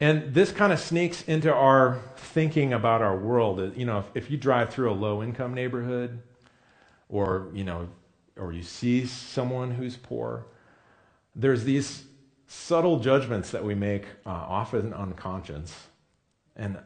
And 0.00 0.32
this 0.32 0.52
kind 0.52 0.72
of 0.72 0.78
sneaks 0.78 1.22
into 1.22 1.52
our 1.52 2.00
thinking 2.16 2.72
about 2.72 3.02
our 3.02 3.16
world. 3.16 3.76
You 3.76 3.84
know, 3.84 3.98
if, 3.98 4.06
if 4.14 4.30
you 4.30 4.36
drive 4.36 4.70
through 4.70 4.90
a 4.90 4.94
low 4.94 5.22
income 5.22 5.54
neighborhood 5.54 6.20
or, 7.08 7.48
you 7.52 7.64
know, 7.64 7.88
or 8.36 8.52
you 8.52 8.62
see 8.62 9.06
someone 9.06 9.72
who's 9.72 9.96
poor, 9.96 10.46
there's 11.34 11.64
these 11.64 12.04
subtle 12.46 13.00
judgments 13.00 13.50
that 13.50 13.64
we 13.64 13.74
make 13.74 14.04
uh, 14.24 14.30
often 14.30 14.94
unconscious. 14.94 15.74
And, 16.54 16.78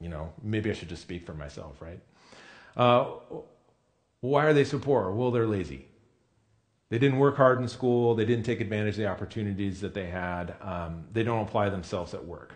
you 0.00 0.08
know, 0.08 0.32
maybe 0.42 0.70
I 0.70 0.74
should 0.74 0.88
just 0.88 1.02
speak 1.02 1.26
for 1.26 1.34
myself, 1.34 1.80
right? 1.80 2.00
Uh, 2.76 3.06
why 4.20 4.44
are 4.44 4.52
they 4.52 4.64
so 4.64 4.78
poor? 4.78 5.10
Well, 5.10 5.32
they're 5.32 5.48
lazy. 5.48 5.86
They 6.92 6.98
didn't 6.98 7.20
work 7.20 7.38
hard 7.38 7.58
in 7.58 7.68
school. 7.68 8.14
They 8.14 8.26
didn't 8.26 8.44
take 8.44 8.60
advantage 8.60 8.96
of 8.96 8.98
the 8.98 9.06
opportunities 9.06 9.80
that 9.80 9.94
they 9.94 10.08
had. 10.08 10.54
Um, 10.60 11.04
they 11.10 11.22
don't 11.22 11.40
apply 11.40 11.70
themselves 11.70 12.12
at 12.12 12.26
work. 12.26 12.52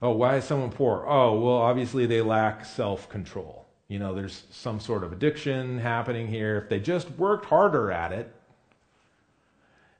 Oh, 0.00 0.12
why 0.12 0.36
is 0.36 0.44
someone 0.46 0.70
poor? 0.70 1.04
Oh, 1.06 1.38
well, 1.38 1.56
obviously 1.56 2.06
they 2.06 2.22
lack 2.22 2.64
self 2.64 3.06
control. 3.10 3.66
You 3.86 3.98
know, 3.98 4.14
there's 4.14 4.44
some 4.50 4.80
sort 4.80 5.04
of 5.04 5.12
addiction 5.12 5.78
happening 5.78 6.26
here. 6.26 6.56
If 6.56 6.70
they 6.70 6.80
just 6.80 7.10
worked 7.18 7.44
harder 7.44 7.92
at 7.92 8.12
it, 8.12 8.34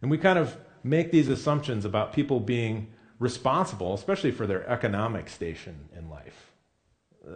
and 0.00 0.10
we 0.10 0.16
kind 0.16 0.38
of 0.38 0.56
make 0.82 1.12
these 1.12 1.28
assumptions 1.28 1.84
about 1.84 2.14
people 2.14 2.40
being 2.40 2.86
responsible, 3.18 3.92
especially 3.92 4.30
for 4.30 4.46
their 4.46 4.66
economic 4.70 5.28
station 5.28 5.90
in 5.94 6.08
life. 6.08 6.50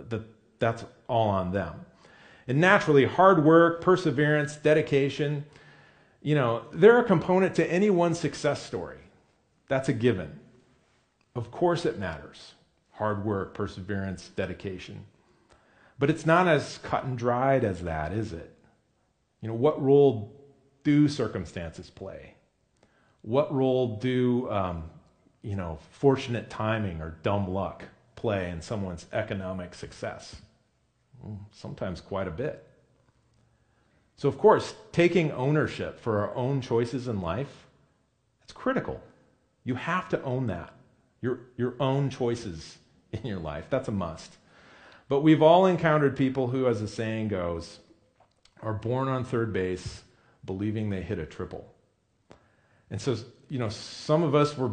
That 0.08 0.22
that's 0.58 0.86
all 1.06 1.28
on 1.28 1.52
them. 1.52 1.84
And 2.46 2.58
naturally, 2.62 3.04
hard 3.04 3.44
work, 3.44 3.82
perseverance, 3.82 4.56
dedication, 4.56 5.44
you 6.28 6.34
know, 6.34 6.60
they're 6.74 6.98
a 6.98 7.04
component 7.04 7.54
to 7.54 7.72
any 7.72 7.88
one 7.88 8.14
success 8.14 8.62
story. 8.62 8.98
That's 9.68 9.88
a 9.88 9.94
given. 9.94 10.40
Of 11.34 11.50
course, 11.50 11.86
it 11.86 11.98
matters 11.98 12.52
hard 12.90 13.24
work, 13.24 13.54
perseverance, 13.54 14.28
dedication. 14.36 15.06
But 15.98 16.10
it's 16.10 16.26
not 16.26 16.46
as 16.46 16.80
cut 16.82 17.04
and 17.04 17.16
dried 17.16 17.64
as 17.64 17.80
that, 17.84 18.12
is 18.12 18.34
it? 18.34 18.54
You 19.40 19.48
know, 19.48 19.54
what 19.54 19.82
role 19.82 20.38
do 20.84 21.08
circumstances 21.08 21.88
play? 21.88 22.34
What 23.22 23.50
role 23.54 23.96
do, 23.96 24.50
um, 24.50 24.84
you 25.40 25.56
know, 25.56 25.78
fortunate 25.92 26.50
timing 26.50 27.00
or 27.00 27.16
dumb 27.22 27.48
luck 27.48 27.84
play 28.16 28.50
in 28.50 28.60
someone's 28.60 29.06
economic 29.14 29.74
success? 29.74 30.36
Sometimes 31.52 32.02
quite 32.02 32.28
a 32.28 32.32
bit. 32.32 32.67
So, 34.18 34.28
of 34.28 34.36
course, 34.36 34.74
taking 34.90 35.30
ownership 35.30 36.00
for 36.00 36.18
our 36.18 36.34
own 36.34 36.60
choices 36.60 37.06
in 37.06 37.20
life, 37.20 37.68
it's 38.42 38.52
critical. 38.52 39.00
You 39.62 39.76
have 39.76 40.08
to 40.08 40.20
own 40.24 40.48
that, 40.48 40.72
your, 41.22 41.38
your 41.56 41.76
own 41.78 42.10
choices 42.10 42.78
in 43.12 43.24
your 43.24 43.38
life. 43.38 43.66
That's 43.70 43.86
a 43.86 43.92
must. 43.92 44.36
But 45.08 45.20
we've 45.20 45.40
all 45.40 45.66
encountered 45.66 46.16
people 46.16 46.48
who, 46.48 46.66
as 46.66 46.80
the 46.80 46.88
saying 46.88 47.28
goes, 47.28 47.78
are 48.60 48.74
born 48.74 49.06
on 49.06 49.24
third 49.24 49.52
base 49.52 50.02
believing 50.44 50.90
they 50.90 51.00
hit 51.00 51.20
a 51.20 51.26
triple. 51.26 51.72
And 52.90 53.00
so, 53.00 53.16
you 53.48 53.60
know, 53.60 53.68
some 53.68 54.24
of 54.24 54.34
us 54.34 54.58
were, 54.58 54.72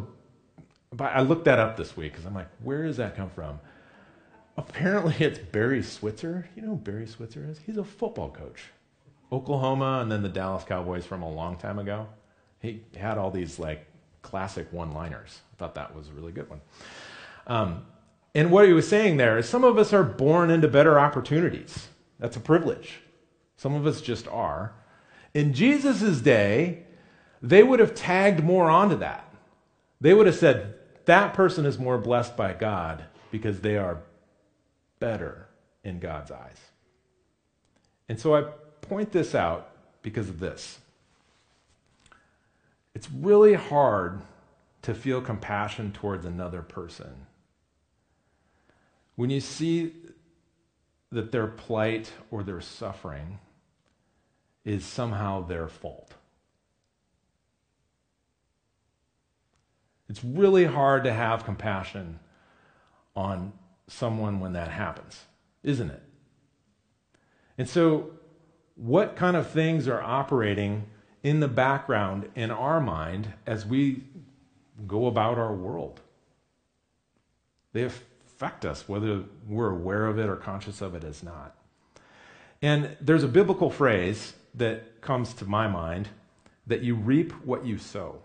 I 0.98 1.22
looked 1.22 1.44
that 1.44 1.60
up 1.60 1.76
this 1.76 1.96
week 1.96 2.12
because 2.12 2.26
I'm 2.26 2.34
like, 2.34 2.48
where 2.64 2.84
does 2.84 2.96
that 2.96 3.14
come 3.14 3.30
from? 3.30 3.60
Apparently, 4.56 5.14
it's 5.20 5.38
Barry 5.38 5.84
Switzer. 5.84 6.48
You 6.56 6.62
know 6.62 6.74
Barry 6.74 7.06
Switzer 7.06 7.46
is? 7.48 7.60
He's 7.64 7.76
a 7.76 7.84
football 7.84 8.30
coach. 8.30 8.64
Oklahoma 9.32 10.00
and 10.02 10.10
then 10.10 10.22
the 10.22 10.28
Dallas 10.28 10.64
Cowboys 10.64 11.04
from 11.04 11.22
a 11.22 11.30
long 11.30 11.56
time 11.56 11.78
ago. 11.78 12.08
He 12.60 12.82
had 12.96 13.18
all 13.18 13.30
these 13.30 13.58
like 13.58 13.86
classic 14.22 14.72
one 14.72 14.92
liners. 14.92 15.40
I 15.52 15.56
thought 15.56 15.74
that 15.74 15.94
was 15.94 16.08
a 16.08 16.12
really 16.12 16.32
good 16.32 16.48
one. 16.48 16.60
Um, 17.46 17.86
And 18.34 18.50
what 18.50 18.66
he 18.66 18.74
was 18.74 18.86
saying 18.86 19.16
there 19.16 19.38
is 19.38 19.48
some 19.48 19.64
of 19.64 19.78
us 19.78 19.92
are 19.94 20.04
born 20.04 20.50
into 20.50 20.68
better 20.68 21.00
opportunities. 21.00 21.88
That's 22.18 22.36
a 22.36 22.40
privilege. 22.40 23.00
Some 23.56 23.74
of 23.74 23.86
us 23.86 24.02
just 24.02 24.28
are. 24.28 24.74
In 25.32 25.54
Jesus' 25.54 26.20
day, 26.20 26.84
they 27.40 27.62
would 27.62 27.80
have 27.80 27.94
tagged 27.94 28.44
more 28.44 28.68
onto 28.68 28.96
that. 28.98 29.32
They 30.02 30.12
would 30.12 30.26
have 30.26 30.36
said, 30.36 30.74
that 31.06 31.32
person 31.32 31.64
is 31.64 31.78
more 31.78 31.96
blessed 31.96 32.36
by 32.36 32.52
God 32.52 33.04
because 33.30 33.60
they 33.60 33.78
are 33.78 34.02
better 34.98 35.48
in 35.82 35.98
God's 35.98 36.30
eyes. 36.30 36.58
And 38.08 38.20
so 38.20 38.34
I 38.36 38.44
point 38.82 39.12
this 39.12 39.34
out 39.34 39.70
because 40.02 40.28
of 40.28 40.40
this. 40.40 40.78
It's 42.94 43.10
really 43.10 43.54
hard 43.54 44.22
to 44.82 44.94
feel 44.94 45.20
compassion 45.20 45.92
towards 45.92 46.24
another 46.24 46.62
person. 46.62 47.26
When 49.16 49.30
you 49.30 49.40
see 49.40 49.92
that 51.10 51.32
their 51.32 51.46
plight 51.46 52.12
or 52.30 52.42
their 52.42 52.60
suffering 52.60 53.38
is 54.64 54.84
somehow 54.84 55.46
their 55.46 55.68
fault. 55.68 56.12
It's 60.08 60.22
really 60.22 60.64
hard 60.64 61.04
to 61.04 61.12
have 61.12 61.44
compassion 61.44 62.20
on 63.14 63.52
someone 63.88 64.40
when 64.40 64.52
that 64.52 64.68
happens, 64.68 65.24
isn't 65.62 65.90
it? 65.90 66.02
And 67.58 67.68
so, 67.68 68.10
what 68.76 69.16
kind 69.16 69.36
of 69.36 69.50
things 69.50 69.88
are 69.88 70.00
operating 70.00 70.84
in 71.22 71.40
the 71.40 71.48
background 71.48 72.28
in 72.34 72.50
our 72.50 72.80
mind 72.80 73.32
as 73.46 73.66
we 73.66 74.04
go 74.86 75.06
about 75.06 75.38
our 75.38 75.54
world? 75.54 76.00
They 77.72 77.82
affect 77.82 78.64
us, 78.64 78.88
whether 78.88 79.24
we're 79.48 79.70
aware 79.70 80.06
of 80.06 80.18
it 80.18 80.28
or 80.28 80.36
conscious 80.36 80.80
of 80.80 80.94
it 80.94 81.04
as 81.04 81.22
not. 81.22 81.56
And 82.62 82.96
there's 83.00 83.24
a 83.24 83.28
biblical 83.28 83.70
phrase 83.70 84.34
that 84.54 85.00
comes 85.00 85.34
to 85.34 85.44
my 85.44 85.68
mind 85.68 86.08
that 86.66 86.82
you 86.82 86.94
reap 86.94 87.32
what 87.44 87.64
you 87.66 87.78
sow. 87.78 88.20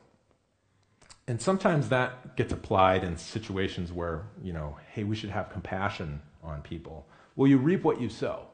And 1.27 1.41
sometimes 1.41 1.89
that 1.89 2.35
gets 2.35 2.51
applied 2.51 3.03
in 3.03 3.17
situations 3.17 3.91
where, 3.91 4.23
you 4.43 4.51
know, 4.51 4.77
hey, 4.93 5.03
we 5.03 5.15
should 5.15 5.29
have 5.29 5.49
compassion 5.49 6.21
on 6.43 6.61
people. 6.61 7.05
Well, 7.35 7.47
you 7.47 7.57
reap 7.57 7.83
what 7.83 8.01
you 8.01 8.09
sow. 8.09 8.47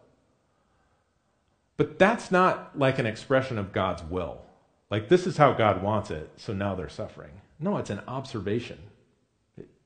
But 1.77 1.99
that's 1.99 2.31
not 2.31 2.77
like 2.77 2.99
an 2.99 3.05
expression 3.05 3.57
of 3.57 3.71
God's 3.71 4.03
will. 4.03 4.41
Like, 4.89 5.09
this 5.09 5.27
is 5.27 5.37
how 5.37 5.53
God 5.53 5.83
wants 5.83 6.11
it, 6.11 6.31
so 6.37 6.53
now 6.53 6.75
they're 6.75 6.89
suffering. 6.89 7.31
No, 7.59 7.77
it's 7.77 7.89
an 7.89 8.01
observation. 8.07 8.79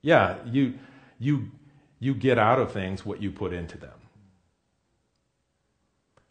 Yeah, 0.00 0.36
you, 0.46 0.74
you, 1.18 1.50
you 1.98 2.14
get 2.14 2.38
out 2.38 2.58
of 2.58 2.72
things 2.72 3.04
what 3.04 3.22
you 3.22 3.30
put 3.30 3.52
into 3.52 3.78
them. 3.78 3.98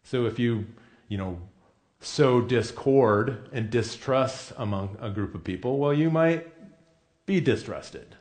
So 0.02 0.26
if 0.26 0.38
you, 0.38 0.66
you 1.08 1.16
know, 1.16 1.38
sow 2.00 2.40
discord 2.40 3.48
and 3.52 3.70
distrust 3.70 4.52
among 4.56 4.96
a 5.00 5.10
group 5.10 5.34
of 5.34 5.44
people, 5.44 5.78
well, 5.78 5.94
you 5.94 6.10
might 6.10 6.48
be 7.24 7.40
distrusted. 7.40 8.16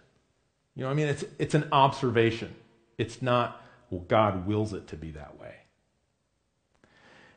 You 0.75 0.83
know, 0.83 0.91
I 0.91 0.93
mean, 0.93 1.07
it's, 1.07 1.25
it's 1.39 1.55
an 1.55 1.67
observation. 1.71 2.55
It's 2.97 3.21
not, 3.21 3.61
well, 3.89 4.05
God 4.07 4.45
wills 4.45 4.73
it 4.73 4.87
to 4.87 4.95
be 4.95 5.11
that 5.11 5.39
way. 5.39 5.55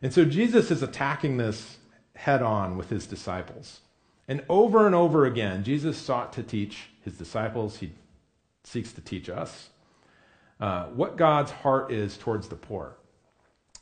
And 0.05 0.13
so 0.13 0.27
Jesus 0.27 0.71
is 0.71 0.83
attacking 0.83 1.39
this 1.39 1.79
head 2.15 2.43
on 2.43 2.77
with 2.77 2.91
his 2.91 3.07
disciples. 3.07 3.81
And 4.29 4.45
over 4.51 4.85
and 4.85 4.95
over 4.95 5.25
again, 5.25 5.65
Jesus 5.65 5.97
sought 5.97 6.35
to 6.35 6.43
teach 6.43 6.91
his 7.01 7.15
disciples, 7.17 7.79
he 7.79 7.91
seeks 8.65 8.93
to 8.93 9.01
teach 9.01 9.31
us, 9.31 9.71
uh, 10.61 10.89
what 10.89 11.17
God's 11.17 11.53
heart 11.53 11.91
is 11.91 12.19
towards 12.19 12.49
the 12.49 12.55
poor. 12.55 12.99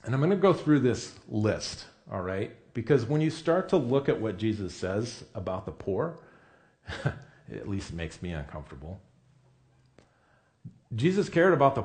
And 0.05 0.15
I'm 0.15 0.21
going 0.21 0.31
to 0.31 0.37
go 0.37 0.53
through 0.53 0.79
this 0.79 1.13
list, 1.29 1.87
all 2.09 2.23
right? 2.23 2.53
Because 2.73 3.05
when 3.05 3.21
you 3.21 3.29
start 3.29 3.69
to 3.71 3.77
look 3.77 4.09
at 4.09 4.21
what 4.21 4.37
Jesus 4.37 4.73
says 4.73 5.25
about 5.35 5.67
the 5.67 5.73
poor, 5.73 6.21
it 7.05 7.15
at 7.57 7.69
least 7.69 7.93
makes 7.93 8.23
me 8.23 8.31
uncomfortable. 8.31 9.01
Jesus 10.95 11.29
cared 11.29 11.53
about 11.53 11.75
the 11.75 11.83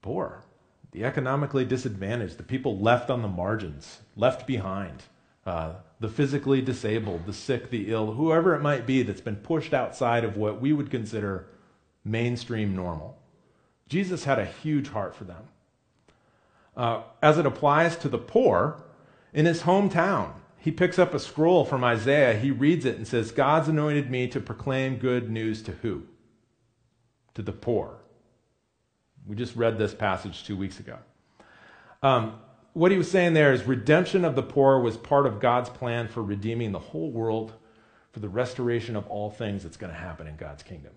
poor, 0.00 0.44
the 0.96 1.04
economically 1.04 1.66
disadvantaged, 1.66 2.38
the 2.38 2.42
people 2.42 2.78
left 2.78 3.10
on 3.10 3.20
the 3.20 3.28
margins, 3.28 3.98
left 4.16 4.46
behind, 4.46 5.02
uh, 5.44 5.74
the 6.00 6.08
physically 6.08 6.62
disabled, 6.62 7.26
the 7.26 7.34
sick, 7.34 7.68
the 7.68 7.92
ill, 7.92 8.12
whoever 8.12 8.54
it 8.54 8.62
might 8.62 8.86
be 8.86 9.02
that's 9.02 9.20
been 9.20 9.36
pushed 9.36 9.74
outside 9.74 10.24
of 10.24 10.38
what 10.38 10.58
we 10.58 10.72
would 10.72 10.90
consider 10.90 11.48
mainstream 12.02 12.74
normal. 12.74 13.18
Jesus 13.90 14.24
had 14.24 14.38
a 14.38 14.46
huge 14.46 14.88
heart 14.88 15.14
for 15.14 15.24
them. 15.24 15.42
Uh, 16.74 17.02
as 17.20 17.36
it 17.36 17.44
applies 17.44 17.96
to 17.96 18.08
the 18.08 18.16
poor, 18.16 18.82
in 19.34 19.44
his 19.44 19.64
hometown, 19.64 20.32
he 20.56 20.70
picks 20.70 20.98
up 20.98 21.12
a 21.12 21.20
scroll 21.20 21.66
from 21.66 21.84
Isaiah, 21.84 22.38
he 22.38 22.50
reads 22.50 22.86
it 22.86 22.96
and 22.96 23.06
says, 23.06 23.32
God's 23.32 23.68
anointed 23.68 24.10
me 24.10 24.28
to 24.28 24.40
proclaim 24.40 24.96
good 24.96 25.28
news 25.28 25.60
to 25.64 25.72
who? 25.72 26.04
To 27.34 27.42
the 27.42 27.52
poor. 27.52 27.98
We 29.26 29.36
just 29.36 29.56
read 29.56 29.78
this 29.78 29.94
passage 29.94 30.44
two 30.44 30.56
weeks 30.56 30.80
ago. 30.80 30.98
Um, 32.02 32.38
what 32.72 32.90
he 32.90 32.98
was 32.98 33.10
saying 33.10 33.34
there 33.34 33.52
is 33.52 33.64
redemption 33.64 34.24
of 34.24 34.36
the 34.36 34.42
poor 34.42 34.78
was 34.80 34.96
part 34.96 35.26
of 35.26 35.40
God's 35.40 35.70
plan 35.70 36.08
for 36.08 36.22
redeeming 36.22 36.72
the 36.72 36.78
whole 36.78 37.10
world 37.10 37.54
for 38.12 38.20
the 38.20 38.28
restoration 38.28 38.96
of 38.96 39.06
all 39.08 39.30
things 39.30 39.62
that's 39.62 39.76
going 39.76 39.92
to 39.92 39.98
happen 39.98 40.26
in 40.26 40.36
God's 40.36 40.62
kingdom. 40.62 40.92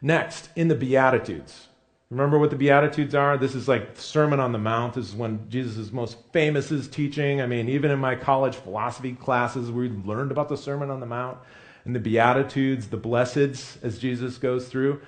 Next, 0.00 0.50
in 0.54 0.68
the 0.68 0.74
Beatitudes. 0.74 1.68
Remember 2.10 2.38
what 2.38 2.50
the 2.50 2.56
Beatitudes 2.56 3.14
are? 3.14 3.36
This 3.36 3.54
is 3.54 3.66
like 3.66 3.98
Sermon 3.98 4.38
on 4.38 4.52
the 4.52 4.58
Mount. 4.58 4.94
This 4.94 5.08
is 5.08 5.14
when 5.16 5.50
Jesus 5.50 5.90
most 5.90 6.16
famous 6.32 6.70
is 6.70 6.86
teaching. 6.86 7.40
I 7.40 7.46
mean, 7.46 7.68
even 7.68 7.90
in 7.90 7.98
my 7.98 8.14
college 8.14 8.54
philosophy 8.54 9.14
classes, 9.14 9.72
we 9.72 9.88
learned 9.88 10.30
about 10.30 10.48
the 10.48 10.56
Sermon 10.56 10.90
on 10.90 11.00
the 11.00 11.06
Mount 11.06 11.38
and 11.84 11.94
the 11.94 12.00
Beatitudes, 12.00 12.88
the 12.88 12.98
blesseds 12.98 13.82
as 13.82 13.98
Jesus 13.98 14.38
goes 14.38 14.68
through. 14.68 15.00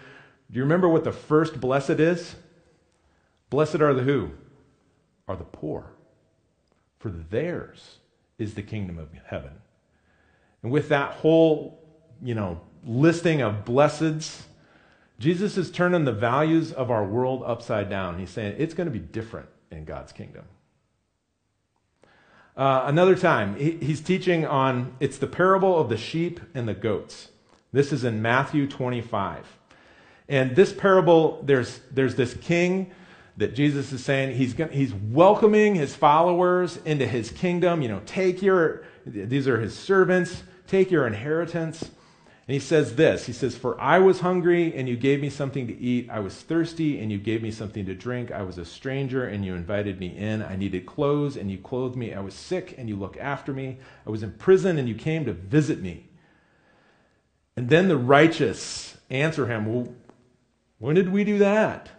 Do 0.51 0.57
you 0.57 0.63
remember 0.63 0.89
what 0.89 1.05
the 1.05 1.13
first 1.13 1.61
blessed 1.61 1.91
is? 1.91 2.35
Blessed 3.51 3.81
are 3.81 3.95
the 3.95 4.03
who? 4.03 4.31
Are 5.27 5.37
the 5.37 5.45
poor. 5.45 5.93
For 6.99 7.11
theirs 7.11 7.99
is 8.39 8.55
the 8.55 8.63
kingdom 8.63 8.99
of 8.99 9.09
heaven. 9.27 9.53
And 10.63 10.73
with 10.73 10.89
that 10.89 11.13
whole, 11.13 11.81
you 12.23 12.35
know, 12.35 12.61
listing 12.85 13.43
of 13.43 13.65
blesseds, 13.65 14.43
Jesus 15.19 15.57
is 15.57 15.71
turning 15.71 16.05
the 16.05 16.13
values 16.13 16.73
of 16.73 16.91
our 16.91 17.05
world 17.05 17.43
upside 17.45 17.91
down. 17.91 18.19
He's 18.19 18.31
saying 18.31 18.55
it's 18.59 18.75
going 18.75 18.87
to 18.87 18.93
be 18.93 18.99
different 18.99 19.49
in 19.71 19.85
God's 19.85 20.13
kingdom. 20.13 20.45
Uh, 22.57 22.85
another 22.87 23.15
time, 23.15 23.55
he, 23.57 23.73
he's 23.73 24.01
teaching 24.01 24.45
on 24.45 24.93
it's 24.99 25.19
the 25.19 25.27
parable 25.27 25.79
of 25.79 25.89
the 25.89 25.97
sheep 25.97 26.41
and 26.55 26.67
the 26.67 26.75
goats. 26.75 27.29
This 27.73 27.93
is 27.93 28.03
in 28.03 28.23
Matthew 28.23 28.67
25. 28.67 29.58
And 30.29 30.55
this 30.55 30.73
parable, 30.73 31.43
there's, 31.45 31.81
there's 31.91 32.15
this 32.15 32.35
king 32.35 32.91
that 33.39 33.55
Jesus 33.55 33.93
is 33.93 34.05
saying 34.05 34.37
he's, 34.37 34.55
he's 34.73 34.93
welcoming 34.93 35.75
his 35.75 35.95
followers 35.95 36.77
into 36.85 37.07
his 37.07 37.31
kingdom. 37.31 37.83
You 37.83 37.89
know, 37.89 38.03
take 38.05 38.43
your, 38.43 38.85
these 39.07 39.49
are 39.49 39.61
his 39.61 39.77
servants, 39.77 40.43
take 40.67 40.91
your 40.91 41.07
inheritance. 41.07 41.83
And 41.83 42.55
he 42.55 42.61
says 42.61 42.97
this 42.97 43.27
He 43.27 43.33
says, 43.33 43.57
For 43.57 43.81
I 43.81 43.99
was 43.99 44.21
hungry, 44.21 44.75
and 44.75 44.89
you 44.89 44.97
gave 44.97 45.21
me 45.21 45.31
something 45.31 45.67
to 45.67 45.79
eat. 45.79 46.09
I 46.11 46.19
was 46.19 46.35
thirsty, 46.35 46.99
and 46.99 47.13
you 47.13 47.19
gave 47.19 47.43
me 47.43 47.51
something 47.51 47.87
to 47.87 47.95
drink. 47.95 48.33
I 48.33 48.43
was 48.43 48.59
a 48.59 48.65
stranger, 48.65 49.27
and 49.27 49.45
you 49.45 49.55
invited 49.55 50.01
me 50.01 50.17
in. 50.17 50.43
I 50.43 50.57
needed 50.57 50.87
clothes, 50.87 51.37
and 51.37 51.51
you 51.51 51.59
clothed 51.59 51.97
me. 51.97 52.15
I 52.15 52.21
was 52.21 52.35
sick, 52.35 52.75
and 52.79 52.89
you 52.89 52.97
looked 52.97 53.19
after 53.19 53.53
me. 53.53 53.79
I 54.07 54.11
was 54.11 54.23
in 54.23 54.33
prison, 54.33 54.79
and 54.79 54.89
you 54.89 54.95
came 54.95 55.27
to 55.27 55.33
visit 55.35 55.81
me. 55.81 56.07
And 57.55 57.69
then 57.69 57.89
the 57.89 57.99
righteous 57.99 58.97
answer 59.11 59.47
him, 59.47 59.67
Well, 59.67 59.95
when 60.79 60.95
did 60.95 61.11
we 61.11 61.25
do 61.25 61.39
that? 61.39 61.91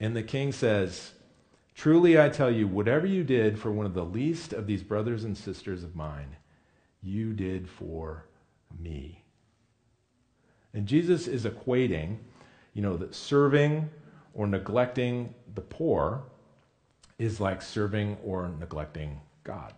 And 0.00 0.14
the 0.14 0.22
king 0.22 0.52
says, 0.52 1.12
Truly 1.74 2.18
I 2.18 2.30
tell 2.30 2.50
you, 2.50 2.66
whatever 2.66 3.06
you 3.06 3.22
did 3.22 3.58
for 3.58 3.70
one 3.70 3.84
of 3.86 3.94
the 3.94 4.04
least 4.04 4.52
of 4.52 4.66
these 4.66 4.82
brothers 4.82 5.24
and 5.24 5.36
sisters 5.36 5.82
of 5.82 5.94
mine, 5.94 6.36
you 7.02 7.34
did 7.34 7.68
for 7.68 8.24
me. 8.78 9.22
And 10.72 10.86
Jesus 10.86 11.26
is 11.26 11.44
equating, 11.44 12.16
you 12.72 12.82
know, 12.82 12.96
that 12.96 13.14
serving 13.14 13.90
or 14.32 14.46
neglecting 14.46 15.34
the 15.54 15.60
poor 15.60 16.24
is 17.18 17.40
like 17.40 17.62
serving 17.62 18.16
or 18.24 18.48
neglecting 18.58 19.20
God. 19.44 19.72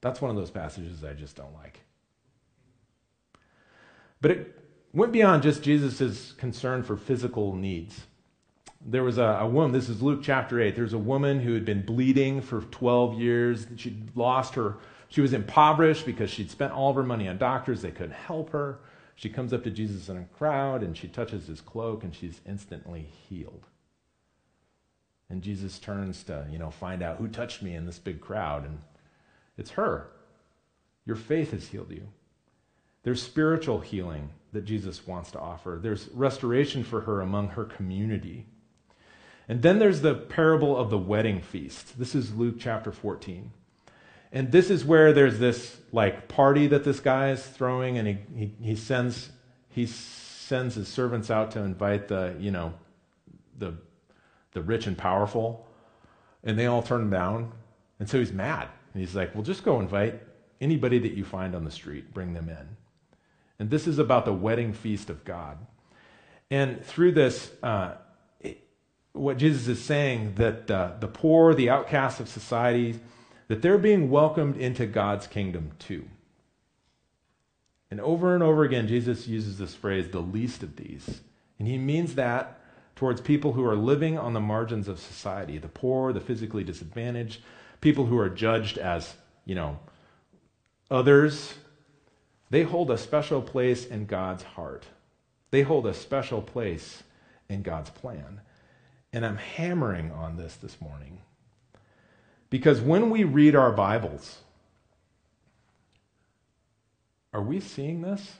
That's 0.00 0.20
one 0.20 0.30
of 0.30 0.36
those 0.36 0.50
passages 0.50 1.02
I 1.04 1.12
just 1.12 1.36
don't 1.36 1.54
like. 1.54 1.80
But 4.20 4.30
it 4.32 4.57
went 4.92 5.12
beyond 5.12 5.42
just 5.42 5.62
Jesus' 5.62 6.32
concern 6.32 6.82
for 6.82 6.96
physical 6.96 7.54
needs. 7.54 8.00
There 8.84 9.02
was 9.02 9.18
a, 9.18 9.38
a, 9.40 9.46
woman, 9.46 9.72
this 9.72 9.88
is 9.88 10.02
Luke 10.02 10.20
chapter 10.22 10.60
8. 10.60 10.76
There's 10.76 10.92
a 10.92 10.98
woman 10.98 11.40
who 11.40 11.54
had 11.54 11.64
been 11.64 11.82
bleeding 11.82 12.40
for 12.40 12.62
12 12.62 13.18
years. 13.20 13.66
She'd 13.76 14.10
lost 14.14 14.54
her 14.54 14.76
she 15.08 15.20
was 15.20 15.32
impoverished 15.32 16.04
because 16.04 16.30
she'd 16.30 16.50
spent 16.50 16.72
all 16.72 16.90
of 16.90 16.96
her 16.96 17.02
money 17.02 17.28
on 17.28 17.38
doctors. 17.38 17.80
They 17.80 17.90
couldn't 17.90 18.12
help 18.12 18.50
her. 18.50 18.80
She 19.14 19.28
comes 19.28 19.52
up 19.52 19.64
to 19.64 19.70
Jesus 19.70 20.08
in 20.08 20.18
a 20.18 20.24
crowd 20.36 20.82
and 20.82 20.96
she 20.96 21.08
touches 21.08 21.46
his 21.46 21.60
cloak 21.60 22.04
and 22.04 22.14
she's 22.14 22.40
instantly 22.46 23.08
healed. 23.28 23.66
And 25.30 25.42
Jesus 25.42 25.78
turns 25.78 26.22
to, 26.24 26.46
you 26.50 26.58
know, 26.58 26.70
find 26.70 27.02
out 27.02 27.16
who 27.16 27.28
touched 27.28 27.62
me 27.62 27.74
in 27.74 27.86
this 27.86 27.98
big 27.98 28.20
crowd. 28.20 28.64
And 28.64 28.78
it's 29.56 29.70
her. 29.70 30.08
Your 31.04 31.16
faith 31.16 31.52
has 31.52 31.68
healed 31.68 31.90
you. 31.90 32.08
There's 33.08 33.22
spiritual 33.22 33.80
healing 33.80 34.28
that 34.52 34.66
Jesus 34.66 35.06
wants 35.06 35.30
to 35.30 35.38
offer, 35.38 35.78
there's 35.82 36.10
restoration 36.12 36.84
for 36.84 37.00
her 37.00 37.22
among 37.22 37.48
her 37.48 37.64
community. 37.64 38.44
And 39.48 39.62
then 39.62 39.78
there's 39.78 40.02
the 40.02 40.14
parable 40.14 40.76
of 40.76 40.90
the 40.90 40.98
wedding 40.98 41.40
feast. 41.40 41.98
This 41.98 42.14
is 42.14 42.34
Luke 42.34 42.56
chapter 42.58 42.92
14. 42.92 43.50
And 44.30 44.52
this 44.52 44.68
is 44.68 44.84
where 44.84 45.14
there's 45.14 45.38
this 45.38 45.78
like 45.90 46.28
party 46.28 46.66
that 46.66 46.84
this 46.84 47.00
guy 47.00 47.30
is 47.30 47.42
throwing, 47.42 47.96
and 47.96 48.08
he, 48.08 48.18
he, 48.36 48.54
he 48.60 48.76
sends 48.76 49.30
he 49.70 49.86
sends 49.86 50.74
his 50.74 50.86
servants 50.86 51.30
out 51.30 51.52
to 51.52 51.60
invite 51.60 52.08
the, 52.08 52.36
you 52.38 52.50
know, 52.50 52.74
the 53.56 53.72
the 54.52 54.60
rich 54.60 54.86
and 54.86 54.98
powerful, 54.98 55.66
and 56.44 56.58
they 56.58 56.66
all 56.66 56.82
turn 56.82 57.00
him 57.00 57.10
down. 57.10 57.52
And 58.00 58.06
so 58.06 58.18
he's 58.18 58.34
mad. 58.34 58.68
And 58.92 59.00
he's 59.00 59.14
like, 59.14 59.34
Well, 59.34 59.44
just 59.44 59.64
go 59.64 59.80
invite 59.80 60.22
anybody 60.60 60.98
that 60.98 61.12
you 61.12 61.24
find 61.24 61.54
on 61.54 61.64
the 61.64 61.70
street, 61.70 62.12
bring 62.12 62.34
them 62.34 62.50
in. 62.50 62.77
And 63.58 63.70
this 63.70 63.86
is 63.86 63.98
about 63.98 64.24
the 64.24 64.32
wedding 64.32 64.72
feast 64.72 65.10
of 65.10 65.24
God. 65.24 65.58
And 66.50 66.84
through 66.84 67.12
this, 67.12 67.50
uh, 67.62 67.94
it, 68.40 68.66
what 69.12 69.36
Jesus 69.36 69.68
is 69.68 69.82
saying 69.82 70.34
that 70.36 70.70
uh, 70.70 70.92
the 71.00 71.08
poor, 71.08 71.54
the 71.54 71.70
outcasts 71.70 72.20
of 72.20 72.28
society, 72.28 73.00
that 73.48 73.62
they're 73.62 73.78
being 73.78 74.10
welcomed 74.10 74.56
into 74.56 74.86
God's 74.86 75.26
kingdom 75.26 75.72
too. 75.78 76.04
And 77.90 78.00
over 78.00 78.34
and 78.34 78.42
over 78.42 78.64
again, 78.64 78.86
Jesus 78.86 79.26
uses 79.26 79.58
this 79.58 79.74
phrase, 79.74 80.10
the 80.10 80.20
least 80.20 80.62
of 80.62 80.76
these. 80.76 81.22
And 81.58 81.66
he 81.66 81.78
means 81.78 82.14
that 82.14 82.60
towards 82.94 83.20
people 83.20 83.52
who 83.52 83.64
are 83.64 83.76
living 83.76 84.18
on 84.18 84.34
the 84.34 84.40
margins 84.40 84.88
of 84.88 84.98
society 84.98 85.56
the 85.58 85.68
poor, 85.68 86.12
the 86.12 86.20
physically 86.20 86.64
disadvantaged, 86.64 87.40
people 87.80 88.06
who 88.06 88.18
are 88.18 88.28
judged 88.28 88.76
as, 88.76 89.14
you 89.44 89.54
know, 89.54 89.78
others. 90.90 91.54
They 92.50 92.62
hold 92.62 92.90
a 92.90 92.98
special 92.98 93.42
place 93.42 93.86
in 93.86 94.06
God's 94.06 94.42
heart. 94.42 94.86
They 95.50 95.62
hold 95.62 95.86
a 95.86 95.94
special 95.94 96.42
place 96.42 97.02
in 97.48 97.62
God's 97.62 97.90
plan. 97.90 98.40
And 99.12 99.24
I'm 99.24 99.36
hammering 99.36 100.10
on 100.12 100.36
this 100.36 100.56
this 100.56 100.80
morning 100.80 101.20
because 102.50 102.80
when 102.80 103.10
we 103.10 103.24
read 103.24 103.54
our 103.54 103.72
Bibles, 103.72 104.38
are 107.32 107.42
we 107.42 107.60
seeing 107.60 108.02
this? 108.02 108.36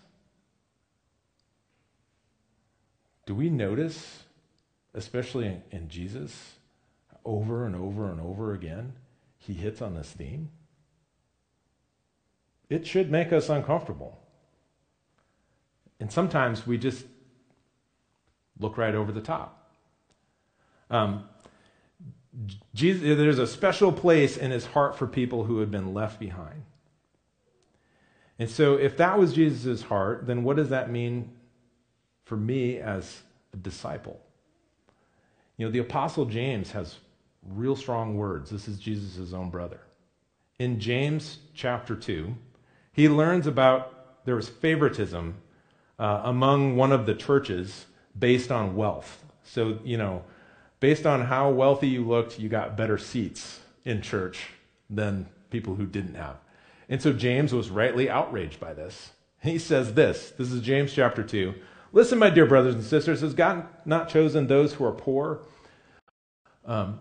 Do 3.26 3.34
we 3.34 3.50
notice, 3.50 4.22
especially 4.94 5.60
in, 5.70 5.88
Jesus, 5.88 6.54
over 7.24 7.66
and 7.66 7.76
over 7.76 8.10
and 8.10 8.20
over 8.20 8.54
again, 8.54 8.94
he 9.36 9.52
hits 9.52 9.82
on 9.82 9.94
this 9.94 10.10
theme? 10.10 10.48
It 12.70 12.86
should 12.86 13.10
make 13.10 13.32
us 13.32 13.48
uncomfortable. 13.48 14.18
And 16.00 16.12
sometimes 16.12 16.66
we 16.66 16.78
just 16.78 17.04
look 18.58 18.76
right 18.76 18.94
over 18.94 19.12
the 19.12 19.20
top. 19.20 19.72
Um, 20.90 21.24
Jesus, 22.74 23.02
there's 23.02 23.38
a 23.38 23.46
special 23.46 23.92
place 23.92 24.36
in 24.36 24.50
his 24.50 24.66
heart 24.66 24.96
for 24.96 25.06
people 25.06 25.44
who 25.44 25.58
have 25.60 25.70
been 25.70 25.92
left 25.92 26.20
behind. 26.20 26.62
And 28.38 28.48
so, 28.48 28.74
if 28.74 28.96
that 28.98 29.18
was 29.18 29.32
Jesus' 29.32 29.82
heart, 29.82 30.26
then 30.26 30.44
what 30.44 30.56
does 30.56 30.68
that 30.68 30.90
mean 30.90 31.32
for 32.24 32.36
me 32.36 32.78
as 32.78 33.22
a 33.52 33.56
disciple? 33.56 34.20
You 35.56 35.66
know, 35.66 35.72
the 35.72 35.80
Apostle 35.80 36.24
James 36.24 36.70
has 36.70 36.98
real 37.42 37.74
strong 37.74 38.16
words. 38.16 38.50
This 38.50 38.68
is 38.68 38.78
Jesus' 38.78 39.32
own 39.32 39.50
brother. 39.50 39.80
In 40.60 40.78
James 40.78 41.38
chapter 41.54 41.96
2, 41.96 42.32
he 42.98 43.08
learns 43.08 43.46
about 43.46 44.24
there 44.24 44.34
was 44.34 44.48
favoritism 44.48 45.36
uh, 46.00 46.22
among 46.24 46.74
one 46.74 46.90
of 46.90 47.06
the 47.06 47.14
churches 47.14 47.86
based 48.18 48.50
on 48.50 48.74
wealth. 48.74 49.24
So, 49.44 49.78
you 49.84 49.96
know, 49.96 50.24
based 50.80 51.06
on 51.06 51.20
how 51.20 51.48
wealthy 51.50 51.86
you 51.86 52.04
looked, 52.04 52.40
you 52.40 52.48
got 52.48 52.76
better 52.76 52.98
seats 52.98 53.60
in 53.84 54.02
church 54.02 54.48
than 54.90 55.28
people 55.48 55.76
who 55.76 55.86
didn't 55.86 56.16
have. 56.16 56.38
And 56.88 57.00
so 57.00 57.12
James 57.12 57.54
was 57.54 57.70
rightly 57.70 58.10
outraged 58.10 58.58
by 58.58 58.74
this. 58.74 59.12
He 59.44 59.60
says 59.60 59.94
this 59.94 60.32
this 60.36 60.50
is 60.50 60.60
James 60.60 60.92
chapter 60.92 61.22
2. 61.22 61.54
Listen, 61.92 62.18
my 62.18 62.30
dear 62.30 62.46
brothers 62.46 62.74
and 62.74 62.82
sisters, 62.82 63.20
has 63.20 63.32
God 63.32 63.64
not 63.84 64.08
chosen 64.08 64.48
those 64.48 64.72
who 64.72 64.84
are 64.84 64.90
poor 64.90 65.42
um, 66.66 66.98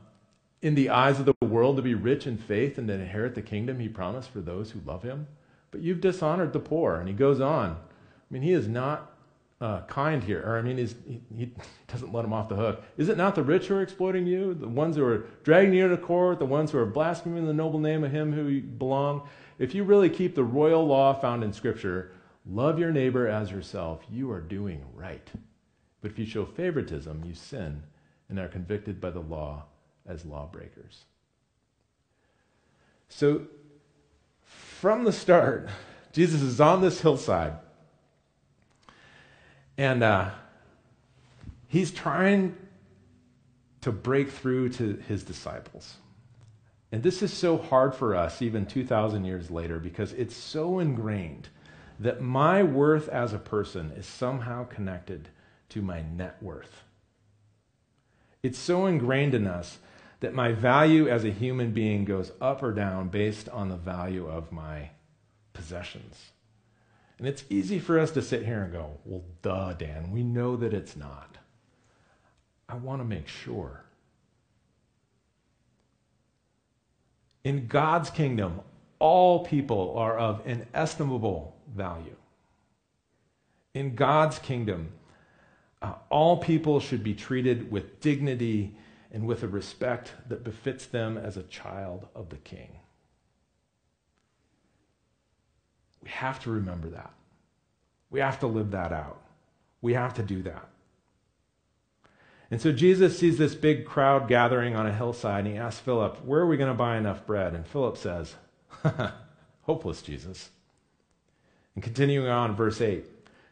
in 0.61 0.75
the 0.75 0.91
eyes 0.91 1.19
of 1.19 1.25
the 1.25 1.33
world 1.41 1.77
to 1.77 1.81
be 1.81 1.95
rich 1.95 2.27
in 2.27 2.37
faith 2.37 2.77
and 2.77 2.87
to 2.87 2.93
inherit 2.93 3.33
the 3.33 3.41
kingdom 3.41 3.79
he 3.79 3.89
promised 3.89 4.29
for 4.29 4.41
those 4.41 4.69
who 4.69 4.79
love 4.85 5.01
him? 5.01 5.25
But 5.77 5.83
you've 5.83 6.01
dishonored 6.01 6.53
the 6.53 6.59
poor. 6.59 6.95
And 6.95 7.07
he 7.07 7.13
goes 7.13 7.39
on. 7.39 7.73
I 7.73 8.33
mean, 8.33 8.41
he 8.41 8.51
is 8.51 8.67
not 8.67 9.11
uh, 9.61 9.81
kind 9.81 10.23
here, 10.23 10.41
or 10.43 10.57
I 10.57 10.63
mean, 10.63 10.77
he, 10.77 11.21
he, 11.35 11.51
doesn't 11.87 12.11
let 12.11 12.25
him 12.25 12.33
off 12.33 12.49
the 12.49 12.55
hook. 12.55 12.83
Is 12.97 13.09
it 13.09 13.17
not 13.17 13.35
the 13.35 13.43
rich 13.43 13.67
who 13.67 13.75
are 13.75 13.83
exploiting 13.83 14.25
you, 14.25 14.55
the 14.55 14.67
ones 14.67 14.95
who 14.95 15.05
are 15.05 15.27
dragging 15.43 15.75
you 15.75 15.87
to 15.87 15.97
court, 15.97 16.39
the 16.39 16.45
ones 16.45 16.71
who 16.71 16.79
are 16.79 16.85
blaspheming 16.85 17.45
the 17.45 17.53
noble 17.53 17.79
name 17.79 18.03
of 18.03 18.11
him 18.11 18.33
who 18.33 18.47
you 18.47 18.61
belong? 18.61 19.27
If 19.59 19.75
you 19.75 19.83
really 19.83 20.09
keep 20.09 20.33
the 20.33 20.43
royal 20.43 20.85
law 20.85 21.13
found 21.13 21.43
in 21.43 21.53
Scripture, 21.53 22.11
love 22.43 22.79
your 22.79 22.91
neighbor 22.91 23.27
as 23.27 23.51
yourself, 23.51 24.03
you 24.11 24.31
are 24.31 24.41
doing 24.41 24.83
right. 24.95 25.29
But 26.01 26.09
if 26.09 26.17
you 26.17 26.25
show 26.25 26.45
favoritism, 26.45 27.23
you 27.23 27.35
sin 27.35 27.83
and 28.29 28.39
are 28.39 28.47
convicted 28.47 28.99
by 28.99 29.11
the 29.11 29.19
law 29.19 29.65
as 30.07 30.25
lawbreakers. 30.25 31.05
So, 33.09 33.47
from 34.79 35.03
the 35.03 35.11
start, 35.11 35.69
Jesus 36.11 36.41
is 36.41 36.61
on 36.61 36.81
this 36.81 37.01
hillside 37.01 37.53
and 39.77 40.03
uh, 40.03 40.29
he's 41.67 41.91
trying 41.91 42.55
to 43.81 43.91
break 43.91 44.29
through 44.29 44.69
to 44.69 45.01
his 45.07 45.23
disciples. 45.23 45.95
And 46.91 47.03
this 47.03 47.21
is 47.21 47.33
so 47.33 47.57
hard 47.57 47.93
for 47.93 48.15
us, 48.15 48.41
even 48.41 48.65
2,000 48.65 49.25
years 49.25 49.51
later, 49.51 49.79
because 49.79 50.13
it's 50.13 50.35
so 50.35 50.79
ingrained 50.79 51.49
that 51.99 52.21
my 52.21 52.63
worth 52.63 53.09
as 53.09 53.33
a 53.33 53.39
person 53.39 53.91
is 53.91 54.05
somehow 54.05 54.63
connected 54.65 55.29
to 55.69 55.81
my 55.81 56.01
net 56.01 56.37
worth. 56.41 56.83
It's 58.41 58.59
so 58.59 58.85
ingrained 58.85 59.33
in 59.33 59.47
us 59.47 59.79
that 60.19 60.33
my 60.33 60.51
value 60.51 61.07
as 61.07 61.23
a 61.23 61.29
human 61.29 61.71
being 61.71 62.05
goes 62.05 62.31
up 62.41 62.63
or 62.63 62.71
down 62.71 63.09
based 63.09 63.47
on 63.49 63.69
the 63.69 63.75
value 63.75 64.27
of 64.27 64.51
my 64.51 64.89
possessions. 65.53 66.31
And 67.17 67.27
it's 67.27 67.43
easy 67.49 67.79
for 67.79 67.99
us 67.99 68.11
to 68.11 68.21
sit 68.21 68.45
here 68.45 68.63
and 68.63 68.71
go, 68.71 68.97
well, 69.05 69.23
duh, 69.41 69.73
Dan, 69.73 70.11
we 70.11 70.23
know 70.23 70.55
that 70.55 70.73
it's 70.73 70.95
not. 70.95 71.37
I 72.69 72.75
want 72.75 73.01
to 73.01 73.05
make 73.05 73.27
sure. 73.27 73.83
In 77.43 77.67
God's 77.67 78.09
kingdom, 78.09 78.61
all 78.99 79.45
people 79.45 79.97
are 79.97 80.17
of 80.17 80.45
inestimable 80.45 81.55
value. 81.73 82.15
In 83.73 83.95
God's 83.95 84.39
kingdom, 84.39 84.89
uh, 85.81 85.93
all 86.09 86.37
people 86.37 86.79
should 86.79 87.03
be 87.03 87.13
treated 87.13 87.71
with 87.71 87.99
dignity 88.01 88.75
and 89.11 89.25
with 89.25 89.43
a 89.43 89.47
respect 89.47 90.13
that 90.27 90.43
befits 90.43 90.85
them 90.85 91.17
as 91.17 91.37
a 91.37 91.43
child 91.43 92.07
of 92.15 92.29
the 92.29 92.37
king. 92.37 92.69
We 96.03 96.09
have 96.09 96.39
to 96.43 96.51
remember 96.51 96.89
that. 96.89 97.13
We 98.09 98.19
have 98.19 98.39
to 98.39 98.47
live 98.47 98.71
that 98.71 98.91
out. 98.91 99.21
We 99.81 99.93
have 99.93 100.13
to 100.15 100.23
do 100.23 100.41
that. 100.43 100.67
And 102.49 102.61
so 102.61 102.71
Jesus 102.71 103.19
sees 103.19 103.37
this 103.37 103.55
big 103.55 103.85
crowd 103.85 104.27
gathering 104.27 104.75
on 104.75 104.87
a 104.87 104.93
hillside, 104.93 105.45
and 105.45 105.53
he 105.53 105.59
asks 105.59 105.81
Philip, 105.81 106.23
Where 106.23 106.41
are 106.41 106.47
we 106.47 106.57
going 106.57 106.71
to 106.71 106.77
buy 106.77 106.97
enough 106.97 107.25
bread? 107.25 107.53
And 107.53 107.67
Philip 107.67 107.97
says, 107.97 108.35
Hopeless, 109.63 110.01
Jesus. 110.01 110.49
And 111.75 111.83
continuing 111.83 112.29
on, 112.29 112.55
verse 112.55 112.79
8 112.79 113.05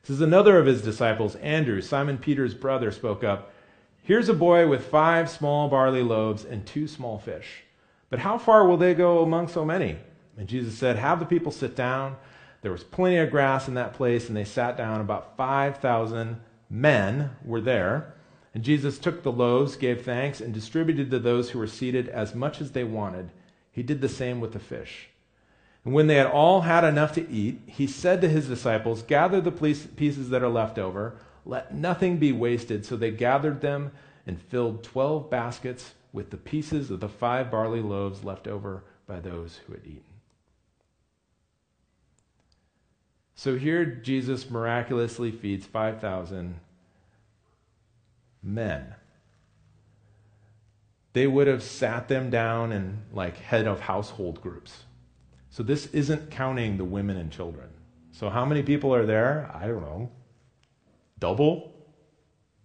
says, 0.03 0.21
Another 0.21 0.57
of 0.57 0.65
his 0.65 0.81
disciples, 0.81 1.35
Andrew, 1.35 1.81
Simon 1.81 2.17
Peter's 2.17 2.53
brother, 2.53 2.89
spoke 2.91 3.23
up, 3.23 3.51
Here's 4.05 4.29
a 4.29 4.35
boy 4.35 4.67
with 4.67 4.85
five 4.85 5.31
small 5.31 5.67
barley 5.67 6.03
loaves 6.03 6.45
and 6.45 6.63
two 6.63 6.87
small 6.87 7.17
fish. 7.17 7.63
But 8.11 8.19
how 8.19 8.37
far 8.37 8.67
will 8.67 8.77
they 8.77 8.93
go 8.93 9.23
among 9.23 9.47
so 9.47 9.65
many? 9.65 9.97
And 10.37 10.47
Jesus 10.47 10.77
said, 10.77 10.97
Have 10.97 11.19
the 11.19 11.25
people 11.25 11.51
sit 11.51 11.75
down. 11.75 12.15
There 12.61 12.71
was 12.71 12.83
plenty 12.83 13.17
of 13.17 13.31
grass 13.31 13.67
in 13.67 13.73
that 13.73 13.95
place, 13.95 14.27
and 14.27 14.37
they 14.37 14.43
sat 14.43 14.77
down. 14.77 15.01
About 15.01 15.35
5,000 15.37 16.39
men 16.69 17.31
were 17.43 17.59
there. 17.59 18.13
And 18.53 18.63
Jesus 18.63 18.99
took 18.99 19.23
the 19.23 19.31
loaves, 19.31 19.75
gave 19.75 20.05
thanks, 20.05 20.39
and 20.39 20.53
distributed 20.53 21.09
to 21.09 21.17
those 21.17 21.49
who 21.49 21.57
were 21.57 21.65
seated 21.65 22.07
as 22.09 22.35
much 22.35 22.61
as 22.61 22.73
they 22.73 22.83
wanted. 22.83 23.31
He 23.71 23.81
did 23.81 24.01
the 24.01 24.07
same 24.07 24.39
with 24.39 24.53
the 24.53 24.59
fish. 24.59 25.09
And 25.83 25.95
when 25.95 26.05
they 26.05 26.15
had 26.15 26.27
all 26.27 26.61
had 26.61 26.83
enough 26.83 27.13
to 27.13 27.27
eat, 27.27 27.59
he 27.65 27.87
said 27.87 28.21
to 28.21 28.29
his 28.29 28.47
disciples, 28.47 29.01
Gather 29.01 29.41
the 29.41 29.51
pieces 29.51 30.29
that 30.29 30.43
are 30.43 30.49
left 30.49 30.77
over, 30.77 31.15
let 31.45 31.73
nothing 31.73 32.17
be 32.17 32.31
wasted. 32.31 32.85
So 32.85 32.97
they 32.97 33.11
gathered 33.11 33.61
them 33.61 33.91
and 34.27 34.41
filled 34.41 34.83
twelve 34.83 35.29
baskets 35.29 35.93
with 36.11 36.31
the 36.31 36.37
pieces 36.37 36.89
of 36.89 36.99
the 36.99 37.09
five 37.09 37.51
barley 37.51 37.81
loaves 37.81 38.23
left 38.23 38.47
over 38.47 38.83
by 39.05 39.19
those 39.19 39.59
who 39.65 39.73
had 39.73 39.85
eaten. 39.85 40.03
So 43.35 43.57
here 43.57 43.85
Jesus 43.85 44.49
miraculously 44.49 45.29
feeds 45.29 45.65
5,000 45.65 46.55
men. 48.41 48.95
They 51.11 51.27
would 51.27 51.47
have 51.47 51.61
sat 51.61 52.07
them 52.07 52.29
down 52.29 52.71
in 52.71 53.03
like 53.13 53.37
head 53.37 53.67
of 53.67 53.81
household 53.81 54.41
groups. 54.41 54.83
So 55.49 55.63
this 55.63 55.87
isn't 55.87 56.31
counting 56.31 56.77
the 56.77 56.85
women 56.85 57.17
and 57.17 57.31
children. 57.31 57.69
So 58.13 58.29
how 58.29 58.45
many 58.45 58.63
people 58.63 58.95
are 58.95 59.05
there? 59.05 59.51
I 59.53 59.67
don't 59.67 59.81
know. 59.81 60.09
Double? 61.19 61.73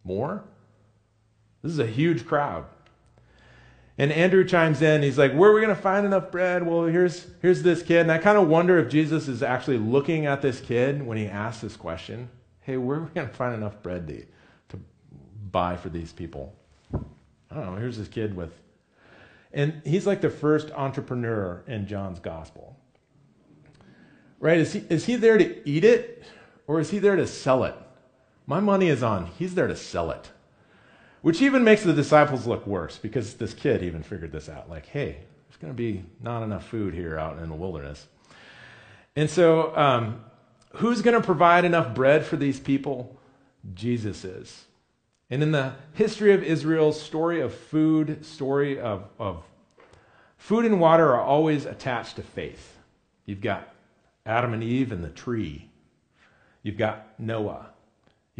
More? 0.04 0.44
This 1.62 1.72
is 1.72 1.78
a 1.78 1.86
huge 1.86 2.26
crowd. 2.26 2.64
And 3.98 4.12
Andrew 4.12 4.44
chimes 4.46 4.80
in. 4.80 5.02
He's 5.02 5.18
like, 5.18 5.32
Where 5.32 5.50
are 5.50 5.54
we 5.54 5.60
going 5.60 5.76
to 5.76 5.80
find 5.80 6.06
enough 6.06 6.30
bread? 6.30 6.66
Well, 6.66 6.84
here's, 6.84 7.26
here's 7.42 7.62
this 7.62 7.82
kid. 7.82 8.00
And 8.00 8.12
I 8.12 8.16
kind 8.16 8.38
of 8.38 8.48
wonder 8.48 8.78
if 8.78 8.88
Jesus 8.88 9.28
is 9.28 9.42
actually 9.42 9.76
looking 9.76 10.24
at 10.24 10.40
this 10.40 10.60
kid 10.60 11.04
when 11.04 11.18
he 11.18 11.26
asks 11.26 11.60
this 11.60 11.76
question 11.76 12.30
Hey, 12.60 12.78
where 12.78 12.98
are 12.98 13.02
we 13.02 13.10
going 13.10 13.28
to 13.28 13.34
find 13.34 13.54
enough 13.54 13.82
bread 13.82 14.08
to, 14.08 14.24
to 14.70 14.82
buy 15.52 15.76
for 15.76 15.90
these 15.90 16.12
people? 16.12 16.54
I 16.94 17.54
don't 17.54 17.66
know. 17.66 17.76
Here's 17.76 17.98
this 17.98 18.08
kid 18.08 18.34
with. 18.34 18.52
And 19.52 19.82
he's 19.84 20.06
like 20.06 20.20
the 20.20 20.30
first 20.30 20.70
entrepreneur 20.70 21.62
in 21.66 21.86
John's 21.86 22.20
gospel. 22.20 22.78
Right? 24.38 24.58
Is 24.58 24.72
he, 24.72 24.84
is 24.88 25.04
he 25.04 25.16
there 25.16 25.36
to 25.36 25.68
eat 25.68 25.84
it 25.84 26.24
or 26.66 26.80
is 26.80 26.88
he 26.88 27.00
there 27.00 27.16
to 27.16 27.26
sell 27.26 27.64
it? 27.64 27.74
My 28.50 28.58
money 28.58 28.88
is 28.88 29.04
on. 29.04 29.26
He's 29.38 29.54
there 29.54 29.68
to 29.68 29.76
sell 29.76 30.10
it. 30.10 30.32
Which 31.22 31.40
even 31.40 31.62
makes 31.62 31.84
the 31.84 31.92
disciples 31.92 32.48
look 32.48 32.66
worse 32.66 32.98
because 32.98 33.34
this 33.34 33.54
kid 33.54 33.80
even 33.80 34.02
figured 34.02 34.32
this 34.32 34.48
out. 34.48 34.68
Like, 34.68 34.86
hey, 34.86 35.18
there's 35.46 35.60
going 35.60 35.72
to 35.72 35.76
be 35.76 36.02
not 36.20 36.42
enough 36.42 36.66
food 36.66 36.92
here 36.92 37.16
out 37.16 37.38
in 37.38 37.48
the 37.48 37.54
wilderness. 37.54 38.08
And 39.14 39.30
so, 39.30 39.76
um, 39.76 40.24
who's 40.72 41.00
going 41.00 41.14
to 41.14 41.24
provide 41.24 41.64
enough 41.64 41.94
bread 41.94 42.26
for 42.26 42.36
these 42.36 42.58
people? 42.58 43.16
Jesus 43.72 44.24
is. 44.24 44.64
And 45.30 45.44
in 45.44 45.52
the 45.52 45.74
history 45.92 46.32
of 46.32 46.42
Israel, 46.42 46.92
story 46.92 47.40
of 47.40 47.54
food, 47.54 48.26
story 48.26 48.80
of, 48.80 49.04
of 49.20 49.44
food 50.38 50.64
and 50.64 50.80
water 50.80 51.14
are 51.14 51.22
always 51.22 51.66
attached 51.66 52.16
to 52.16 52.22
faith. 52.22 52.78
You've 53.26 53.42
got 53.42 53.72
Adam 54.26 54.52
and 54.52 54.64
Eve 54.64 54.90
and 54.90 55.04
the 55.04 55.08
tree. 55.08 55.68
You've 56.64 56.78
got 56.78 57.06
Noah. 57.16 57.70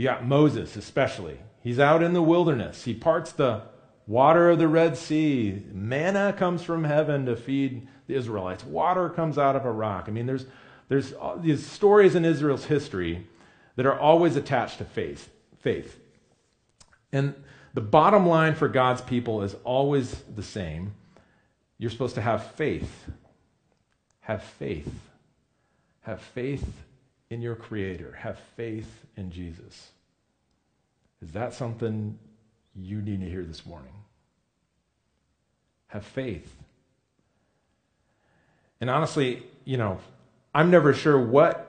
You 0.01 0.07
got 0.07 0.25
Moses, 0.25 0.77
especially. 0.77 1.37
He's 1.63 1.79
out 1.79 2.03
in 2.03 2.15
the 2.15 2.23
wilderness. 2.23 2.85
He 2.85 2.95
parts 2.95 3.33
the 3.33 3.65
water 4.07 4.49
of 4.49 4.59
the 4.59 4.67
Red 4.67 4.97
Sea. 4.97 5.63
Manna 5.75 6.33
comes 6.33 6.63
from 6.63 6.85
heaven 6.85 7.27
to 7.27 7.37
feed 7.37 7.87
the 8.07 8.15
Israelites. 8.15 8.65
Water 8.65 9.11
comes 9.11 9.37
out 9.37 9.57
of 9.57 9.67
a 9.67 9.71
rock. 9.71 10.07
I 10.09 10.13
mean, 10.13 10.25
there's, 10.25 10.47
there's 10.89 11.13
these 11.43 11.67
stories 11.67 12.15
in 12.15 12.25
Israel's 12.25 12.65
history 12.65 13.27
that 13.77 13.85
are 13.85 14.01
always 14.01 14.37
attached 14.37 14.79
to 14.79 14.87
faith. 14.87 15.31
faith. 15.59 16.01
And 17.13 17.35
the 17.75 17.83
bottom 17.83 18.27
line 18.27 18.55
for 18.55 18.69
God's 18.69 19.03
people 19.03 19.43
is 19.43 19.55
always 19.65 20.15
the 20.35 20.43
same. 20.43 20.95
You're 21.77 21.91
supposed 21.91 22.15
to 22.15 22.23
have 22.23 22.53
faith. 22.53 23.05
Have 24.21 24.43
faith. 24.45 24.95
Have 26.05 26.23
faith 26.23 26.65
in 27.31 27.41
your 27.41 27.55
Creator. 27.55 28.17
Have 28.21 28.39
faith 28.57 29.07
in 29.17 29.31
Jesus. 29.31 29.91
Is 31.23 31.33
that 31.33 31.55
something 31.55 32.19
you 32.75 33.01
need 33.01 33.21
to 33.21 33.29
hear 33.29 33.45
this 33.45 33.65
morning? 33.65 33.93
Have 35.89 36.05
faith. 36.05 36.55
And 38.81 38.91
honestly, 38.91 39.45
you 39.65 39.77
know, 39.77 39.99
I'm 40.55 40.71
never 40.71 40.93
sure 40.93 41.19
what 41.19 41.67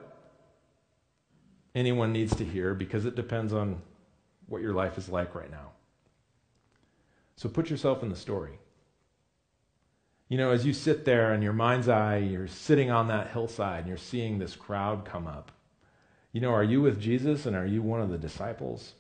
anyone 1.76 2.12
needs 2.12 2.36
to 2.36 2.46
hear 2.46 2.74
because 2.74 3.06
it 3.06 3.16
depends 3.16 3.54
on 3.54 3.82
what 4.48 4.62
your 4.62 4.74
life 4.74 4.98
is 4.98 5.10
like 5.10 5.36
right 5.36 5.52
now. 5.52 5.72
So 7.36 7.50
put 7.50 7.70
yourself 7.70 8.04
in 8.04 8.10
the 8.10 8.16
story. 8.16 8.60
You 10.32 10.38
know, 10.38 10.52
as 10.52 10.66
you 10.66 10.72
sit 10.72 11.04
there 11.04 11.34
in 11.34 11.42
your 11.42 11.52
mind's 11.52 11.90
eye, 11.90 12.20
you're 12.20 12.48
sitting 12.48 12.90
on 12.90 13.10
that 13.10 13.32
hillside 13.32 13.80
and 13.80 13.90
you're 13.90 13.98
seeing 13.98 14.40
this 14.40 14.56
crowd 14.56 15.04
come 15.04 15.28
up. 15.28 15.52
You 16.32 16.40
know, 16.40 16.54
are 16.54 16.64
you 16.64 16.82
with 16.82 17.02
Jesus 17.02 17.46
and 17.46 17.54
are 17.54 17.66
you 17.66 17.82
one 17.82 18.00
of 18.00 18.10
the 18.10 18.18
disciples? 18.18 18.94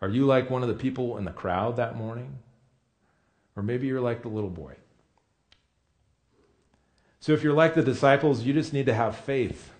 Are 0.00 0.08
you 0.08 0.24
like 0.24 0.48
one 0.48 0.62
of 0.62 0.68
the 0.68 0.74
people 0.74 1.18
in 1.18 1.24
the 1.24 1.32
crowd 1.32 1.74
that 1.78 1.96
morning? 1.96 2.38
Or 3.56 3.64
maybe 3.64 3.88
you're 3.88 4.00
like 4.00 4.22
the 4.22 4.28
little 4.28 4.48
boy. 4.48 4.76
So 7.18 7.32
if 7.32 7.42
you're 7.42 7.52
like 7.52 7.74
the 7.74 7.82
disciples, 7.82 8.44
you 8.44 8.52
just 8.52 8.72
need 8.72 8.86
to 8.86 8.94
have 8.94 9.16
faith. 9.16 9.72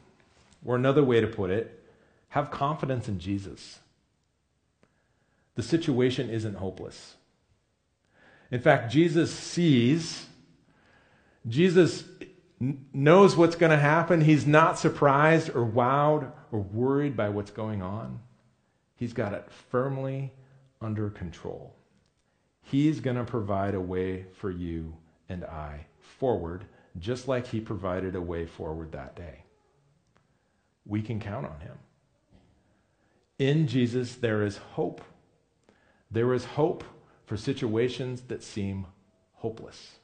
Or 0.65 0.75
another 0.75 1.05
way 1.05 1.21
to 1.21 1.29
put 1.29 1.51
it, 1.51 1.81
have 2.31 2.51
confidence 2.51 3.07
in 3.07 3.21
Jesus. 3.21 3.79
The 5.55 5.63
situation 5.63 6.29
isn't 6.29 6.57
hopeless. 6.57 7.15
In 8.51 8.61
fact, 8.61 8.91
Jesus 8.91 9.33
sees, 9.33 10.26
Jesus 11.49 12.05
knows 12.59 13.37
what's 13.37 13.57
going 13.57 13.71
to 13.71 13.79
happen. 13.79 14.21
He's 14.21 14.47
not 14.47 14.79
surprised 14.79 15.51
or 15.51 15.67
wowed 15.67 16.33
or 16.51 16.61
worried 16.61 17.17
by 17.17 17.29
what's 17.29 17.51
going 17.51 17.83
on. 17.83 18.21
He's 18.95 19.13
got 19.13 19.33
it 19.33 19.49
firmly 19.71 20.33
under 20.81 21.11
control. 21.11 21.75
He's 22.63 23.01
going 23.01 23.17
to 23.17 23.25
provide 23.25 23.75
a 23.75 23.81
way 23.81 24.27
for 24.33 24.51
you 24.51 24.97
and 25.29 25.45
I 25.45 25.87
forward, 26.01 26.65
just 26.99 27.29
like 27.29 27.47
He 27.47 27.61
provided 27.61 28.17
a 28.17 28.21
way 28.21 28.47
forward 28.47 28.93
that 28.93 29.15
day. 29.15 29.45
We 30.85 31.03
can 31.03 31.21
count 31.21 31.47
on 31.47 31.61
Him. 31.61 31.79
In 33.39 33.69
Jesus, 33.69 34.15
there 34.15 34.43
is 34.43 34.57
hope. 34.57 35.03
There 36.11 36.33
is 36.33 36.45
hope 36.45 36.85
for 37.27 37.37
situations 37.37 38.23
that 38.23 38.43
seem 38.43 38.87
hopeless. 39.35 39.99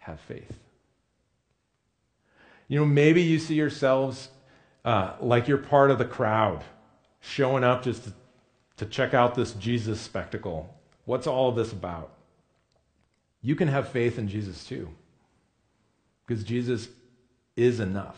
Have 0.00 0.20
faith. 0.20 0.58
You 2.68 2.78
know, 2.78 2.86
maybe 2.86 3.22
you 3.22 3.38
see 3.38 3.54
yourselves 3.54 4.28
uh, 4.84 5.14
like 5.20 5.48
you're 5.48 5.58
part 5.58 5.90
of 5.90 5.98
the 5.98 6.04
crowd 6.04 6.62
showing 7.20 7.64
up 7.64 7.82
just 7.82 8.04
to, 8.04 8.12
to 8.78 8.86
check 8.86 9.14
out 9.14 9.34
this 9.34 9.52
Jesus 9.52 10.00
spectacle. 10.00 10.74
What's 11.04 11.26
all 11.26 11.48
of 11.48 11.56
this 11.56 11.72
about? 11.72 12.12
You 13.42 13.54
can 13.56 13.68
have 13.68 13.88
faith 13.88 14.18
in 14.18 14.28
Jesus 14.28 14.64
too, 14.64 14.88
because 16.26 16.44
Jesus 16.44 16.88
is 17.56 17.80
enough. 17.80 18.16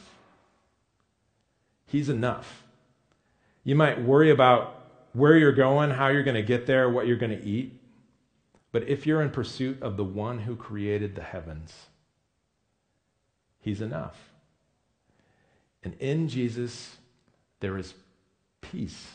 He's 1.87 2.09
enough. 2.09 2.63
You 3.65 3.75
might 3.75 4.03
worry 4.03 4.31
about 4.31 4.81
where 5.13 5.37
you're 5.37 5.53
going, 5.53 5.91
how 5.91 6.09
you're 6.09 6.23
going 6.23 6.37
to 6.37 6.43
get 6.43 6.67
there, 6.67 6.89
what 6.89 7.07
you're 7.07 7.17
going 7.17 7.39
to 7.39 7.45
eat. 7.45 7.79
But 8.73 8.89
if 8.89 9.07
you're 9.07 9.23
in 9.23 9.31
pursuit 9.31 9.83
of 9.83 9.97
the 9.97 10.05
one 10.05 10.39
who 10.39 10.57
created 10.57 11.15
the 11.15 11.23
heavens, 11.23 11.73
he's 13.61 13.83
enough. 13.83 14.31
And 15.85 15.95
in 16.01 16.29
Jesus, 16.29 16.97
there 17.61 17.77
is 17.77 17.93
peace. 18.63 19.13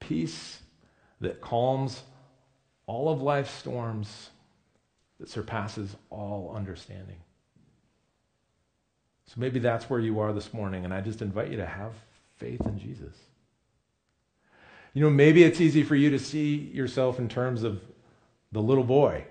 Peace 0.00 0.60
that 1.20 1.40
calms 1.40 2.02
all 2.86 3.10
of 3.10 3.20
life's 3.20 3.50
storms, 3.50 4.30
that 5.20 5.28
surpasses 5.28 5.94
all 6.08 6.54
understanding. 6.56 7.16
So 9.26 9.34
maybe 9.36 9.58
that's 9.58 9.90
where 9.90 10.00
you 10.00 10.20
are 10.20 10.32
this 10.32 10.54
morning, 10.54 10.86
and 10.86 10.94
I 10.94 11.02
just 11.02 11.20
invite 11.20 11.50
you 11.50 11.58
to 11.58 11.66
have 11.66 11.92
faith 12.36 12.62
in 12.64 12.78
Jesus. 12.78 13.14
You 14.94 15.02
know, 15.02 15.10
maybe 15.10 15.44
it's 15.44 15.60
easy 15.60 15.82
for 15.82 15.96
you 15.96 16.08
to 16.10 16.18
see 16.18 16.56
yourself 16.56 17.18
in 17.18 17.28
terms 17.28 17.62
of 17.62 17.82
the 18.52 18.60
little 18.60 18.84
boy. 18.84 19.24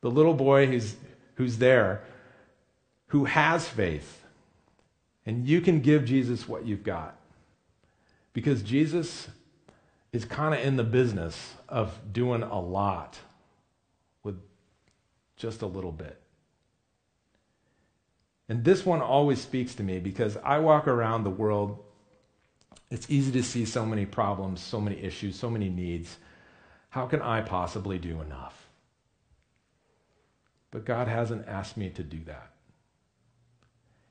The 0.00 0.10
little 0.10 0.34
boy 0.34 0.66
who's, 0.66 0.96
who's 1.34 1.58
there, 1.58 2.02
who 3.08 3.24
has 3.24 3.68
faith, 3.68 4.24
and 5.26 5.46
you 5.46 5.60
can 5.60 5.80
give 5.80 6.04
Jesus 6.04 6.48
what 6.48 6.66
you've 6.66 6.84
got. 6.84 7.16
Because 8.32 8.62
Jesus 8.62 9.28
is 10.12 10.24
kind 10.24 10.54
of 10.54 10.60
in 10.60 10.76
the 10.76 10.84
business 10.84 11.54
of 11.68 11.98
doing 12.12 12.42
a 12.42 12.60
lot 12.60 13.18
with 14.22 14.40
just 15.36 15.62
a 15.62 15.66
little 15.66 15.92
bit. 15.92 16.20
And 18.48 18.64
this 18.64 18.84
one 18.84 19.00
always 19.00 19.40
speaks 19.40 19.74
to 19.76 19.82
me 19.82 19.98
because 19.98 20.36
I 20.44 20.58
walk 20.58 20.86
around 20.86 21.24
the 21.24 21.30
world. 21.30 21.82
It's 22.90 23.08
easy 23.08 23.32
to 23.32 23.42
see 23.42 23.64
so 23.64 23.86
many 23.86 24.04
problems, 24.04 24.60
so 24.60 24.80
many 24.80 25.00
issues, 25.00 25.36
so 25.36 25.48
many 25.48 25.68
needs. 25.68 26.18
How 26.94 27.06
can 27.06 27.20
I 27.22 27.40
possibly 27.40 27.98
do 27.98 28.20
enough? 28.20 28.68
But 30.70 30.84
God 30.84 31.08
hasn't 31.08 31.48
asked 31.48 31.76
me 31.76 31.90
to 31.90 32.04
do 32.04 32.20
that. 32.26 32.52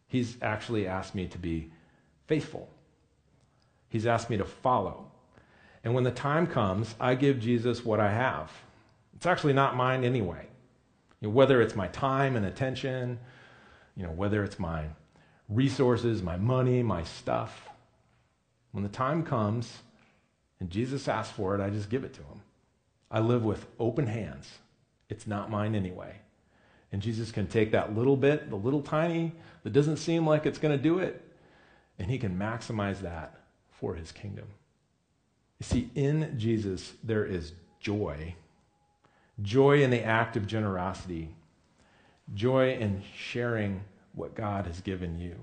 He's 0.06 0.36
actually 0.42 0.86
asked 0.86 1.16
me 1.16 1.28
to 1.28 1.38
be 1.38 1.72
faithful. 2.28 2.70
He's 3.88 4.06
asked 4.06 4.30
me 4.30 4.36
to 4.36 4.44
follow. 4.44 5.10
And 5.86 5.94
when 5.94 6.04
the 6.04 6.12
time 6.12 6.46
comes, 6.46 6.94
I 7.00 7.16
give 7.16 7.40
Jesus 7.40 7.86
what 7.86 8.02
I 8.02 8.12
have. 8.12 8.52
It's 9.16 9.28
actually 9.28 9.54
not 9.54 9.78
mine 9.78 10.04
anyway. 10.04 10.46
You 11.22 11.30
know, 11.30 11.34
whether 11.34 11.62
it's 11.62 11.78
my 11.78 11.88
time 11.88 12.36
and 12.36 12.46
attention, 12.46 13.18
you 13.96 14.04
know, 14.04 14.12
whether 14.12 14.44
it's 14.44 14.60
my 14.60 14.88
resources, 15.48 16.22
my 16.22 16.36
money, 16.36 16.84
my 16.84 17.06
stuff. 17.06 17.70
When 18.74 18.84
the 18.84 18.90
time 18.90 19.24
comes 19.24 19.78
and 20.60 20.70
Jesus 20.70 21.08
asks 21.08 21.34
for 21.34 21.56
it, 21.56 21.62
I 21.62 21.70
just 21.70 21.90
give 21.90 22.04
it 22.04 22.14
to 22.16 22.22
him. 22.24 22.42
I 23.14 23.20
live 23.20 23.46
with 23.46 23.66
open 23.80 24.08
hands. 24.08 24.50
It's 25.08 25.26
not 25.26 25.50
mine 25.50 25.74
anyway. 25.74 26.16
And 26.92 27.02
Jesus 27.02 27.32
can 27.32 27.48
take 27.48 27.72
that 27.72 27.96
little 27.96 28.18
bit, 28.18 28.50
the 28.50 28.58
little 28.58 28.82
tiny, 28.82 29.32
that 29.64 29.72
doesn't 29.72 29.98
seem 29.98 30.28
like 30.28 30.46
it's 30.46 30.60
going 30.60 30.78
to 30.78 30.84
do 30.84 31.00
it, 31.00 31.26
and 31.98 32.12
he 32.12 32.18
can 32.18 32.38
maximize 32.38 33.00
that 33.00 33.40
for 33.72 33.96
his 33.96 34.12
kingdom. 34.12 34.48
You 35.60 35.66
see, 35.66 35.90
in 35.96 36.38
Jesus, 36.38 36.94
there 37.02 37.26
is 37.26 37.54
joy 37.80 38.36
joy 39.42 39.82
in 39.82 39.90
the 39.90 40.04
act 40.04 40.38
of 40.38 40.46
generosity, 40.46 41.30
joy 42.34 42.74
in 42.74 43.02
sharing 43.16 43.84
what 44.14 44.36
God 44.36 44.68
has 44.68 44.80
given 44.82 45.20
you, 45.20 45.36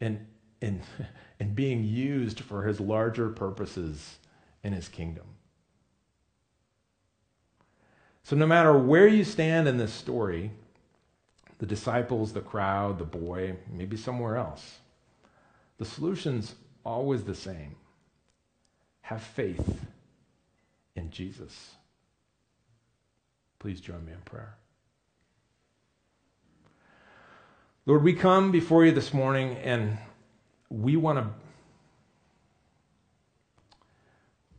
and, 0.00 0.26
and, 0.60 0.82
and 1.40 1.54
being 1.54 1.84
used 1.84 2.40
for 2.40 2.64
his 2.64 2.80
larger 2.80 3.30
purposes 3.30 4.18
in 4.62 4.72
his 4.72 4.88
kingdom. 4.88 5.24
So, 8.24 8.36
no 8.36 8.46
matter 8.46 8.76
where 8.76 9.06
you 9.06 9.22
stand 9.22 9.68
in 9.68 9.76
this 9.76 9.92
story, 9.92 10.50
the 11.58 11.66
disciples, 11.66 12.32
the 12.32 12.40
crowd, 12.40 12.98
the 12.98 13.04
boy, 13.04 13.56
maybe 13.70 13.98
somewhere 13.98 14.38
else, 14.38 14.78
the 15.76 15.84
solution's 15.84 16.54
always 16.84 17.24
the 17.24 17.34
same. 17.34 17.76
Have 19.02 19.22
faith 19.22 19.80
in 20.96 21.10
Jesus. 21.10 21.72
Please 23.58 23.80
join 23.80 24.04
me 24.06 24.12
in 24.12 24.20
prayer. 24.24 24.56
Lord, 27.84 28.02
we 28.02 28.14
come 28.14 28.50
before 28.50 28.86
you 28.86 28.92
this 28.92 29.12
morning 29.12 29.58
and 29.58 29.98
we 30.70 30.96
want 30.96 31.18
to 31.18 31.28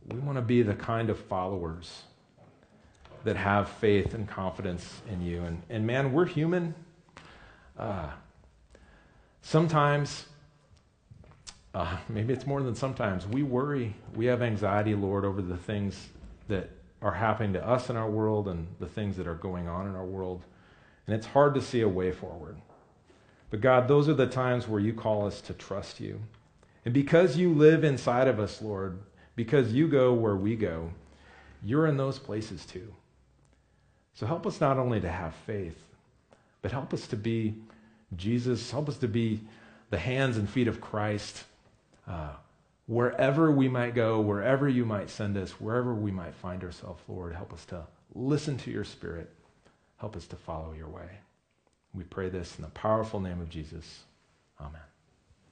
we 0.08 0.20
want 0.20 0.36
to 0.36 0.42
be 0.42 0.62
the 0.62 0.74
kind 0.74 1.10
of 1.10 1.18
followers 1.18 2.04
that 3.26 3.36
have 3.36 3.68
faith 3.68 4.14
and 4.14 4.28
confidence 4.28 5.02
in 5.10 5.20
you. 5.20 5.42
And, 5.42 5.60
and 5.68 5.84
man, 5.84 6.12
we're 6.12 6.26
human. 6.26 6.76
Uh, 7.76 8.10
sometimes, 9.42 10.26
uh, 11.74 11.96
maybe 12.08 12.32
it's 12.32 12.46
more 12.46 12.62
than 12.62 12.76
sometimes, 12.76 13.26
we 13.26 13.42
worry. 13.42 13.96
We 14.14 14.26
have 14.26 14.42
anxiety, 14.42 14.94
Lord, 14.94 15.24
over 15.24 15.42
the 15.42 15.56
things 15.56 16.08
that 16.46 16.70
are 17.02 17.14
happening 17.14 17.52
to 17.54 17.66
us 17.66 17.90
in 17.90 17.96
our 17.96 18.08
world 18.08 18.46
and 18.46 18.68
the 18.78 18.86
things 18.86 19.16
that 19.16 19.26
are 19.26 19.34
going 19.34 19.66
on 19.66 19.88
in 19.88 19.96
our 19.96 20.04
world. 20.04 20.44
And 21.08 21.16
it's 21.16 21.26
hard 21.26 21.56
to 21.56 21.60
see 21.60 21.80
a 21.80 21.88
way 21.88 22.12
forward. 22.12 22.56
But 23.50 23.60
God, 23.60 23.88
those 23.88 24.08
are 24.08 24.14
the 24.14 24.28
times 24.28 24.68
where 24.68 24.80
you 24.80 24.92
call 24.92 25.26
us 25.26 25.40
to 25.40 25.52
trust 25.52 25.98
you. 25.98 26.20
And 26.84 26.94
because 26.94 27.36
you 27.36 27.52
live 27.52 27.82
inside 27.82 28.28
of 28.28 28.38
us, 28.38 28.62
Lord, 28.62 29.00
because 29.34 29.72
you 29.72 29.88
go 29.88 30.14
where 30.14 30.36
we 30.36 30.54
go, 30.54 30.92
you're 31.64 31.88
in 31.88 31.96
those 31.96 32.20
places 32.20 32.64
too. 32.64 32.94
So 34.16 34.26
help 34.26 34.46
us 34.46 34.60
not 34.60 34.78
only 34.78 35.00
to 35.00 35.08
have 35.08 35.34
faith, 35.46 35.78
but 36.62 36.72
help 36.72 36.92
us 36.92 37.06
to 37.08 37.16
be 37.16 37.54
Jesus, 38.16 38.70
help 38.70 38.88
us 38.88 38.96
to 38.98 39.08
be 39.08 39.40
the 39.90 39.98
hands 39.98 40.36
and 40.36 40.48
feet 40.48 40.68
of 40.68 40.80
Christ. 40.80 41.44
Uh, 42.08 42.30
wherever 42.86 43.50
we 43.50 43.68
might 43.68 43.94
go, 43.94 44.20
wherever 44.20 44.68
you 44.68 44.84
might 44.84 45.10
send 45.10 45.36
us, 45.36 45.52
wherever 45.60 45.94
we 45.94 46.10
might 46.10 46.34
find 46.34 46.64
ourselves, 46.64 47.02
Lord, 47.08 47.34
help 47.34 47.52
us 47.52 47.64
to 47.66 47.86
listen 48.14 48.56
to 48.58 48.70
your 48.70 48.84
Spirit. 48.84 49.30
Help 49.98 50.16
us 50.16 50.26
to 50.26 50.36
follow 50.36 50.72
your 50.72 50.88
way. 50.88 51.08
We 51.92 52.04
pray 52.04 52.28
this 52.28 52.56
in 52.56 52.62
the 52.62 52.70
powerful 52.70 53.20
name 53.20 53.40
of 53.40 53.50
Jesus. 53.50 54.04
Amen. 54.60 54.95